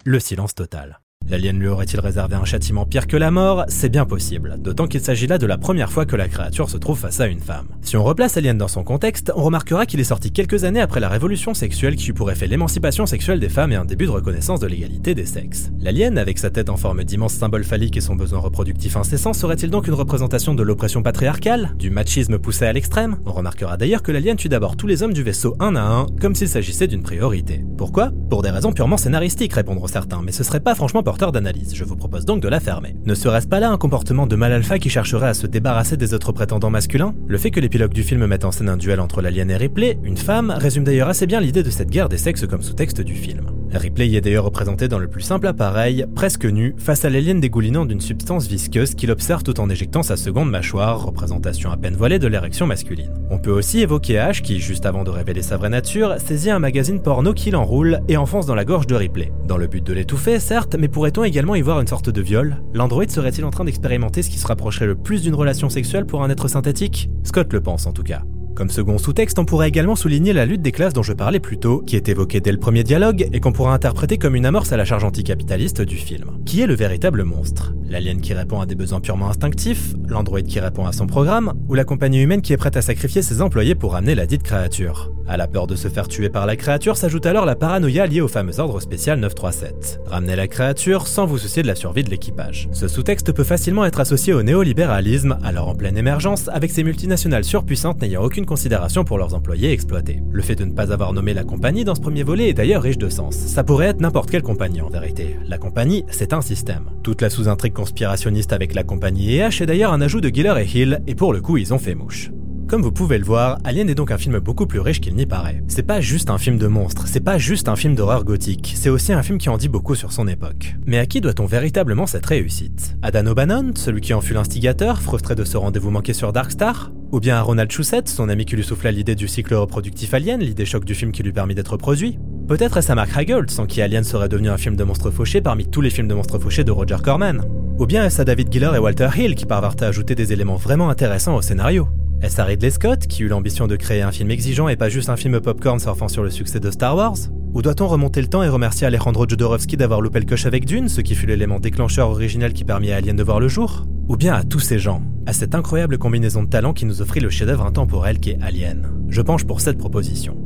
Le 0.04 0.20
silence 0.20 0.54
total. 0.54 1.00
L'alien 1.28 1.58
lui 1.58 1.68
aurait-il 1.68 2.00
réservé 2.00 2.36
un 2.36 2.44
châtiment 2.44 2.84
pire 2.84 3.06
que 3.06 3.16
la 3.16 3.30
mort? 3.30 3.64
C'est 3.68 3.88
bien 3.88 4.04
possible, 4.04 4.56
d'autant 4.58 4.86
qu'il 4.86 5.00
s'agit 5.00 5.26
là 5.26 5.38
de 5.38 5.46
la 5.46 5.56
première 5.56 5.90
fois 5.90 6.04
que 6.04 6.16
la 6.16 6.28
créature 6.28 6.68
se 6.68 6.76
trouve 6.76 6.98
face 6.98 7.20
à 7.20 7.26
une 7.26 7.40
femme. 7.40 7.66
Si 7.80 7.96
on 7.96 8.04
replace 8.04 8.36
Alien 8.36 8.58
dans 8.58 8.68
son 8.68 8.84
contexte, 8.84 9.32
on 9.34 9.42
remarquera 9.42 9.86
qu'il 9.86 10.00
est 10.00 10.04
sorti 10.04 10.32
quelques 10.32 10.64
années 10.64 10.80
après 10.80 11.00
la 11.00 11.08
révolution 11.08 11.54
sexuelle 11.54 11.96
qui 11.96 12.10
eut 12.10 12.14
pour 12.14 12.30
effet 12.30 12.46
l'émancipation 12.46 13.06
sexuelle 13.06 13.40
des 13.40 13.48
femmes 13.48 13.72
et 13.72 13.76
un 13.76 13.84
début 13.84 14.04
de 14.04 14.10
reconnaissance 14.10 14.60
de 14.60 14.66
l'égalité 14.66 15.14
des 15.14 15.24
sexes. 15.24 15.70
L'alien, 15.80 16.18
avec 16.18 16.38
sa 16.38 16.50
tête 16.50 16.68
en 16.68 16.76
forme 16.76 17.04
d'immense 17.04 17.34
symbole 17.34 17.64
phallique 17.64 17.96
et 17.96 18.02
son 18.02 18.16
besoin 18.16 18.40
reproductif 18.40 18.96
incessant, 18.96 19.32
serait-il 19.32 19.70
donc 19.70 19.86
une 19.86 19.94
représentation 19.94 20.54
de 20.54 20.62
l'oppression 20.62 21.02
patriarcale? 21.02 21.74
Du 21.78 21.90
machisme 21.90 22.38
poussé 22.38 22.66
à 22.66 22.72
l'extrême? 22.72 23.16
On 23.24 23.32
remarquera 23.32 23.76
d'ailleurs 23.76 24.02
que 24.02 24.12
l'alien 24.12 24.36
tue 24.36 24.48
d'abord 24.48 24.76
tous 24.76 24.86
les 24.86 25.02
hommes 25.02 25.14
du 25.14 25.22
vaisseau 25.22 25.56
un 25.58 25.74
à 25.74 25.82
un, 25.82 26.06
comme 26.20 26.34
s'il 26.34 26.48
s'agissait 26.48 26.86
d'une 26.86 27.02
priorité. 27.02 27.64
Pourquoi? 27.78 28.12
Pour 28.28 28.42
des 28.42 28.50
raisons 28.50 28.72
purement 28.72 28.98
scénaristiques, 28.98 29.54
répondront 29.54 29.86
certains, 29.86 30.22
mais 30.22 30.32
ce 30.32 30.44
serait 30.44 30.60
pas 30.60 30.74
franchement 30.74 31.02
d'analyse, 31.16 31.74
je 31.74 31.84
vous 31.84 31.96
propose 31.96 32.24
donc 32.24 32.42
de 32.42 32.48
la 32.48 32.60
fermer. 32.60 32.96
Ne 33.04 33.14
serait-ce 33.14 33.46
pas 33.46 33.60
là 33.60 33.70
un 33.70 33.78
comportement 33.78 34.26
de 34.26 34.36
mal 34.36 34.52
alpha 34.52 34.78
qui 34.78 34.90
chercherait 34.90 35.28
à 35.28 35.34
se 35.34 35.46
débarrasser 35.46 35.96
des 35.96 36.12
autres 36.12 36.32
prétendants 36.32 36.70
masculins? 36.70 37.14
Le 37.26 37.38
fait 37.38 37.50
que 37.50 37.60
l'épilogue 37.60 37.92
du 37.92 38.02
film 38.02 38.26
mette 38.26 38.44
en 38.44 38.52
scène 38.52 38.68
un 38.68 38.76
duel 38.76 39.00
entre 39.00 39.22
l'alien 39.22 39.50
et 39.50 39.56
Ripley, 39.56 39.98
une 40.02 40.16
femme, 40.16 40.50
résume 40.50 40.84
d'ailleurs 40.84 41.08
assez 41.08 41.26
bien 41.26 41.40
l'idée 41.40 41.62
de 41.62 41.70
cette 41.70 41.90
guerre 41.90 42.08
des 42.08 42.18
sexes 42.18 42.46
comme 42.46 42.62
sous-texte 42.62 43.00
du 43.00 43.14
film. 43.14 43.46
Ripley 43.78 44.14
est 44.14 44.20
d'ailleurs 44.20 44.44
représenté 44.44 44.88
dans 44.88 44.98
le 44.98 45.08
plus 45.08 45.22
simple 45.22 45.46
appareil, 45.46 46.06
presque 46.14 46.44
nu, 46.44 46.74
face 46.78 47.04
à 47.04 47.10
l'alien 47.10 47.40
dégoulinant 47.40 47.84
d'une 47.84 48.00
substance 48.00 48.46
visqueuse 48.46 48.94
qu'il 48.94 49.10
observe 49.10 49.42
tout 49.42 49.60
en 49.60 49.68
éjectant 49.70 50.02
sa 50.02 50.16
seconde 50.16 50.50
mâchoire, 50.50 51.04
représentation 51.04 51.70
à 51.70 51.76
peine 51.76 51.96
voilée 51.96 52.18
de 52.18 52.26
l'érection 52.26 52.66
masculine. 52.66 53.12
On 53.30 53.38
peut 53.38 53.50
aussi 53.50 53.80
évoquer 53.80 54.18
Ash 54.18 54.42
qui, 54.42 54.60
juste 54.60 54.86
avant 54.86 55.04
de 55.04 55.10
révéler 55.10 55.42
sa 55.42 55.56
vraie 55.56 55.68
nature, 55.68 56.16
saisit 56.18 56.50
un 56.50 56.58
magazine 56.58 57.00
porno 57.00 57.32
qui 57.32 57.50
l'enroule 57.50 58.00
et 58.08 58.16
enfonce 58.16 58.46
dans 58.46 58.54
la 58.54 58.64
gorge 58.64 58.86
de 58.86 58.94
Ripley. 58.94 59.32
Dans 59.46 59.56
le 59.56 59.66
but 59.66 59.84
de 59.84 59.92
l'étouffer, 59.92 60.40
certes, 60.40 60.76
mais 60.78 60.88
pourrait-on 60.88 61.24
également 61.24 61.54
y 61.54 61.62
voir 61.62 61.80
une 61.80 61.86
sorte 61.86 62.10
de 62.10 62.20
viol? 62.20 62.62
L'androïde 62.74 63.10
serait-il 63.10 63.44
en 63.44 63.50
train 63.50 63.64
d'expérimenter 63.64 64.22
ce 64.22 64.30
qui 64.30 64.38
se 64.38 64.46
rapprocherait 64.46 64.86
le 64.86 64.94
plus 64.94 65.22
d'une 65.22 65.34
relation 65.34 65.68
sexuelle 65.68 66.06
pour 66.06 66.22
un 66.22 66.30
être 66.30 66.48
synthétique? 66.48 67.10
Scott 67.22 67.52
le 67.52 67.60
pense 67.60 67.86
en 67.86 67.92
tout 67.92 68.02
cas. 68.02 68.22
Comme 68.54 68.70
second 68.70 68.98
sous-texte, 68.98 69.40
on 69.40 69.44
pourrait 69.44 69.68
également 69.68 69.96
souligner 69.96 70.32
la 70.32 70.46
lutte 70.46 70.62
des 70.62 70.70
classes 70.70 70.92
dont 70.92 71.02
je 71.02 71.12
parlais 71.12 71.40
plus 71.40 71.58
tôt, 71.58 71.82
qui 71.84 71.96
est 71.96 72.08
évoquée 72.08 72.40
dès 72.40 72.52
le 72.52 72.58
premier 72.58 72.84
dialogue 72.84 73.28
et 73.32 73.40
qu'on 73.40 73.52
pourra 73.52 73.74
interpréter 73.74 74.16
comme 74.16 74.36
une 74.36 74.46
amorce 74.46 74.72
à 74.72 74.76
la 74.76 74.84
charge 74.84 75.02
anticapitaliste 75.02 75.82
du 75.82 75.96
film. 75.96 76.38
Qui 76.46 76.60
est 76.60 76.68
le 76.68 76.74
véritable 76.74 77.24
monstre? 77.24 77.74
L'alien 77.88 78.20
qui 78.20 78.32
répond 78.32 78.60
à 78.60 78.66
des 78.66 78.76
besoins 78.76 79.00
purement 79.00 79.28
instinctifs, 79.28 79.94
l'androïde 80.06 80.46
qui 80.46 80.60
répond 80.60 80.86
à 80.86 80.92
son 80.92 81.06
programme, 81.06 81.52
ou 81.68 81.74
la 81.74 81.84
compagnie 81.84 82.22
humaine 82.22 82.42
qui 82.42 82.52
est 82.52 82.56
prête 82.56 82.76
à 82.76 82.82
sacrifier 82.82 83.22
ses 83.22 83.42
employés 83.42 83.74
pour 83.74 83.96
amener 83.96 84.14
la 84.14 84.26
dite 84.26 84.44
créature? 84.44 85.13
À 85.26 85.38
la 85.38 85.46
peur 85.46 85.66
de 85.66 85.74
se 85.74 85.88
faire 85.88 86.06
tuer 86.06 86.28
par 86.28 86.44
la 86.44 86.54
créature 86.54 86.98
s'ajoute 86.98 87.24
alors 87.24 87.46
la 87.46 87.56
paranoïa 87.56 88.06
liée 88.06 88.20
au 88.20 88.28
fameux 88.28 88.60
ordre 88.60 88.78
spécial 88.80 89.18
937. 89.20 90.00
Ramener 90.06 90.36
la 90.36 90.48
créature 90.48 91.06
sans 91.06 91.24
vous 91.24 91.38
soucier 91.38 91.62
de 91.62 91.66
la 91.66 91.74
survie 91.74 92.04
de 92.04 92.10
l'équipage. 92.10 92.68
Ce 92.72 92.88
sous-texte 92.88 93.32
peut 93.32 93.42
facilement 93.42 93.86
être 93.86 94.00
associé 94.00 94.34
au 94.34 94.42
néolibéralisme, 94.42 95.38
alors 95.42 95.68
en 95.68 95.74
pleine 95.74 95.96
émergence, 95.96 96.48
avec 96.48 96.70
ces 96.70 96.84
multinationales 96.84 97.44
surpuissantes 97.44 98.02
n'ayant 98.02 98.22
aucune 98.22 98.44
considération 98.44 99.04
pour 99.04 99.16
leurs 99.16 99.34
employés 99.34 99.72
exploités. 99.72 100.22
Le 100.30 100.42
fait 100.42 100.56
de 100.56 100.66
ne 100.66 100.72
pas 100.72 100.92
avoir 100.92 101.14
nommé 101.14 101.32
la 101.32 101.44
compagnie 101.44 101.84
dans 101.84 101.94
ce 101.94 102.02
premier 102.02 102.22
volet 102.22 102.50
est 102.50 102.54
d'ailleurs 102.54 102.82
riche 102.82 102.98
de 102.98 103.08
sens. 103.08 103.34
Ça 103.34 103.64
pourrait 103.64 103.86
être 103.86 104.00
n'importe 104.00 104.30
quelle 104.30 104.42
compagnie 104.42 104.82
en 104.82 104.90
vérité. 104.90 105.36
La 105.46 105.56
compagnie, 105.56 106.04
c'est 106.10 106.34
un 106.34 106.42
système. 106.42 106.90
Toute 107.02 107.22
la 107.22 107.30
sous-intrigue 107.30 107.72
conspirationniste 107.72 108.52
avec 108.52 108.74
la 108.74 108.82
compagnie 108.82 109.36
EH 109.36 109.62
est 109.62 109.66
d'ailleurs 109.66 109.94
un 109.94 110.02
ajout 110.02 110.20
de 110.20 110.28
Giller 110.28 110.54
et 110.58 110.66
Hill, 110.66 111.00
et 111.06 111.14
pour 111.14 111.32
le 111.32 111.40
coup, 111.40 111.56
ils 111.56 111.72
ont 111.72 111.78
fait 111.78 111.94
mouche. 111.94 112.30
Comme 112.66 112.80
vous 112.80 112.92
pouvez 112.92 113.18
le 113.18 113.24
voir, 113.24 113.58
Alien 113.62 113.90
est 113.90 113.94
donc 113.94 114.10
un 114.10 114.16
film 114.16 114.38
beaucoup 114.38 114.66
plus 114.66 114.80
riche 114.80 115.00
qu'il 115.00 115.14
n'y 115.14 115.26
paraît. 115.26 115.62
C'est 115.68 115.82
pas 115.82 116.00
juste 116.00 116.30
un 116.30 116.38
film 116.38 116.56
de 116.56 116.66
monstres, 116.66 117.06
c'est 117.06 117.20
pas 117.20 117.36
juste 117.36 117.68
un 117.68 117.76
film 117.76 117.94
d'horreur 117.94 118.24
gothique, 118.24 118.72
c'est 118.76 118.88
aussi 118.88 119.12
un 119.12 119.22
film 119.22 119.38
qui 119.38 119.50
en 119.50 119.58
dit 119.58 119.68
beaucoup 119.68 119.94
sur 119.94 120.12
son 120.12 120.26
époque. 120.26 120.74
Mais 120.86 120.98
à 120.98 121.04
qui 121.04 121.20
doit-on 121.20 121.44
véritablement 121.44 122.06
cette 122.06 122.24
réussite? 122.24 122.96
À 123.02 123.10
Dan 123.10 123.28
O'Bannon, 123.28 123.72
celui 123.76 124.00
qui 124.00 124.14
en 124.14 124.22
fut 124.22 124.32
l'instigateur, 124.32 125.02
frustré 125.02 125.34
de 125.34 125.44
ce 125.44 125.58
rendez-vous 125.58 125.90
manqué 125.90 126.14
sur 126.14 126.32
Darkstar? 126.32 126.90
Ou 127.12 127.20
bien 127.20 127.36
à 127.36 127.42
Ronald 127.42 127.70
Shusett, 127.70 128.08
son 128.08 128.30
ami 128.30 128.46
qui 128.46 128.56
lui 128.56 128.64
souffla 128.64 128.90
l'idée 128.90 129.14
du 129.14 129.28
cycle 129.28 129.54
reproductif 129.54 130.14
Alien, 130.14 130.40
l'idée 130.40 130.64
choc 130.64 130.86
du 130.86 130.94
film 130.94 131.12
qui 131.12 131.22
lui 131.22 131.32
permit 131.32 131.54
d'être 131.54 131.76
produit? 131.76 132.18
Peut-être 132.48 132.78
est-ce 132.78 132.90
à 132.90 132.94
Mark 132.94 133.10
Hagel, 133.14 133.48
sans 133.50 133.66
qui 133.66 133.82
Alien 133.82 134.04
serait 134.04 134.28
devenu 134.28 134.48
un 134.48 134.56
film 134.56 134.74
de 134.74 134.84
monstres 134.84 135.10
fauchés 135.10 135.42
parmi 135.42 135.66
tous 135.66 135.82
les 135.82 135.90
films 135.90 136.08
de 136.08 136.14
monstres 136.14 136.38
fauchés 136.38 136.64
de 136.64 136.72
Roger 136.72 136.96
Corman? 137.04 137.44
Ou 137.78 137.86
bien 137.86 138.04
est-ce 138.06 138.22
à 138.22 138.24
David 138.24 138.50
Giller 138.50 138.72
et 138.74 138.78
Walter 138.78 139.10
Hill 139.16 139.34
qui 139.34 139.44
parvinrent 139.44 139.76
à 139.80 139.84
ajouter 139.84 140.14
des 140.14 140.32
éléments 140.32 140.56
vraiment 140.56 140.88
intéressants 140.88 141.36
au 141.36 141.42
scénario? 141.42 141.88
Est-ce 142.24 142.40
à 142.40 142.44
Ridley 142.44 142.70
Scott, 142.70 143.06
qui 143.06 143.22
eut 143.22 143.28
l'ambition 143.28 143.66
de 143.66 143.76
créer 143.76 144.00
un 144.00 144.10
film 144.10 144.30
exigeant 144.30 144.68
et 144.68 144.76
pas 144.76 144.88
juste 144.88 145.10
un 145.10 145.16
film 145.16 145.40
popcorn 145.40 145.78
surfant 145.78 146.08
sur 146.08 146.22
le 146.22 146.30
succès 146.30 146.58
de 146.58 146.70
Star 146.70 146.96
Wars. 146.96 147.16
Ou 147.52 147.60
doit-on 147.60 147.86
remonter 147.86 148.22
le 148.22 148.28
temps 148.28 148.42
et 148.42 148.48
remercier 148.48 148.86
Alejandro 148.86 149.28
Jodorowsky 149.28 149.76
d'avoir 149.76 150.00
loupé 150.00 150.20
le 150.20 150.26
coche 150.26 150.46
avec 150.46 150.64
Dune, 150.64 150.88
ce 150.88 151.02
qui 151.02 151.14
fut 151.14 151.26
l'élément 151.26 151.60
déclencheur 151.60 152.08
original 152.08 152.54
qui 152.54 152.64
permit 152.64 152.92
à 152.92 152.96
Alien 152.96 153.14
de 153.14 153.22
voir 153.22 153.40
le 153.40 153.48
jour? 153.48 153.84
Ou 154.08 154.16
bien 154.16 154.34
à 154.34 154.42
tous 154.42 154.60
ces 154.60 154.78
gens, 154.78 155.02
à 155.26 155.34
cette 155.34 155.54
incroyable 155.54 155.98
combinaison 155.98 156.42
de 156.42 156.48
talents 156.48 156.72
qui 156.72 156.86
nous 156.86 157.02
offrit 157.02 157.20
le 157.20 157.30
chef-d'œuvre 157.30 157.66
intemporel 157.66 158.18
qu'est 158.18 158.38
Alien? 158.40 158.90
Je 159.08 159.20
penche 159.20 159.44
pour 159.44 159.60
cette 159.60 159.78
proposition. 159.78 160.43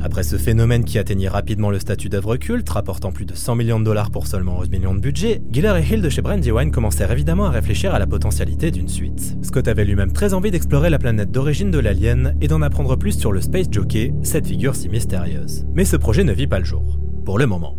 Après 0.00 0.22
ce 0.22 0.36
phénomène 0.36 0.84
qui 0.84 0.98
atteignit 0.98 1.28
rapidement 1.28 1.70
le 1.70 1.78
statut 1.78 2.08
d'œuvre 2.08 2.36
culte, 2.36 2.68
rapportant 2.68 3.10
plus 3.10 3.24
de 3.24 3.34
100 3.34 3.56
millions 3.56 3.80
de 3.80 3.84
dollars 3.84 4.10
pour 4.10 4.26
seulement 4.26 4.58
11 4.58 4.70
millions 4.70 4.94
de 4.94 5.00
budget, 5.00 5.42
Giller 5.50 5.74
et 5.78 5.94
Hill 5.94 6.02
de 6.02 6.08
chez 6.08 6.22
Brandywine 6.22 6.70
commencèrent 6.70 7.10
évidemment 7.10 7.46
à 7.46 7.50
réfléchir 7.50 7.94
à 7.94 7.98
la 7.98 8.06
potentialité 8.06 8.70
d'une 8.70 8.88
suite. 8.88 9.36
Scott 9.42 9.66
avait 9.66 9.84
lui-même 9.84 10.12
très 10.12 10.34
envie 10.34 10.50
d'explorer 10.50 10.90
la 10.90 10.98
planète 10.98 11.30
d'origine 11.30 11.70
de 11.70 11.78
l'alien 11.78 12.36
et 12.40 12.48
d'en 12.48 12.62
apprendre 12.62 12.96
plus 12.96 13.18
sur 13.18 13.32
le 13.32 13.40
Space 13.40 13.66
Jockey, 13.70 14.14
cette 14.22 14.46
figure 14.46 14.76
si 14.76 14.88
mystérieuse. 14.88 15.66
Mais 15.74 15.84
ce 15.84 15.96
projet 15.96 16.24
ne 16.24 16.32
vit 16.32 16.46
pas 16.46 16.58
le 16.58 16.64
jour. 16.64 16.98
Pour 17.24 17.38
le 17.38 17.46
moment. 17.46 17.76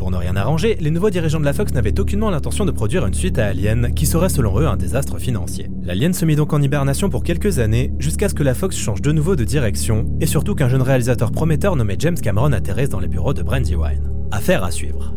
Pour 0.00 0.10
ne 0.10 0.16
rien 0.16 0.34
arranger, 0.34 0.78
les 0.80 0.90
nouveaux 0.90 1.10
dirigeants 1.10 1.40
de 1.40 1.44
la 1.44 1.52
Fox 1.52 1.74
n'avaient 1.74 2.00
aucunement 2.00 2.30
l'intention 2.30 2.64
de 2.64 2.70
produire 2.70 3.04
une 3.04 3.12
suite 3.12 3.38
à 3.38 3.48
Alien, 3.48 3.92
qui 3.92 4.06
serait 4.06 4.30
selon 4.30 4.58
eux 4.58 4.66
un 4.66 4.78
désastre 4.78 5.18
financier. 5.18 5.68
L'Alien 5.82 6.14
se 6.14 6.24
mit 6.24 6.36
donc 6.36 6.54
en 6.54 6.62
hibernation 6.62 7.10
pour 7.10 7.22
quelques 7.22 7.58
années, 7.58 7.92
jusqu'à 7.98 8.30
ce 8.30 8.34
que 8.34 8.42
la 8.42 8.54
Fox 8.54 8.78
change 8.78 9.02
de 9.02 9.12
nouveau 9.12 9.36
de 9.36 9.44
direction, 9.44 10.06
et 10.22 10.24
surtout 10.24 10.54
qu'un 10.54 10.70
jeune 10.70 10.80
réalisateur 10.80 11.32
prometteur 11.32 11.76
nommé 11.76 11.96
James 11.98 12.18
Cameron 12.18 12.52
atterrisse 12.52 12.88
dans 12.88 12.98
les 12.98 13.08
bureaux 13.08 13.34
de 13.34 13.42
Brandywine. 13.42 14.10
Affaire 14.30 14.64
à 14.64 14.70
suivre. 14.70 15.12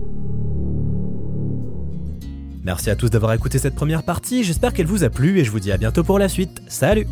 Merci 2.62 2.90
à 2.90 2.98
tous 2.98 3.10
d'avoir 3.10 3.32
écouté 3.32 3.60
cette 3.60 3.76
première 3.76 4.04
partie, 4.04 4.44
j'espère 4.44 4.74
qu'elle 4.74 4.88
vous 4.88 5.06
a 5.06 5.10
plu 5.10 5.40
et 5.40 5.46
je 5.46 5.52
vous 5.52 5.62
dis 5.62 5.72
à 5.72 5.78
bientôt 5.78 6.04
pour 6.04 6.20
la 6.20 6.28
suite. 6.28 6.62
Salut 6.68 7.08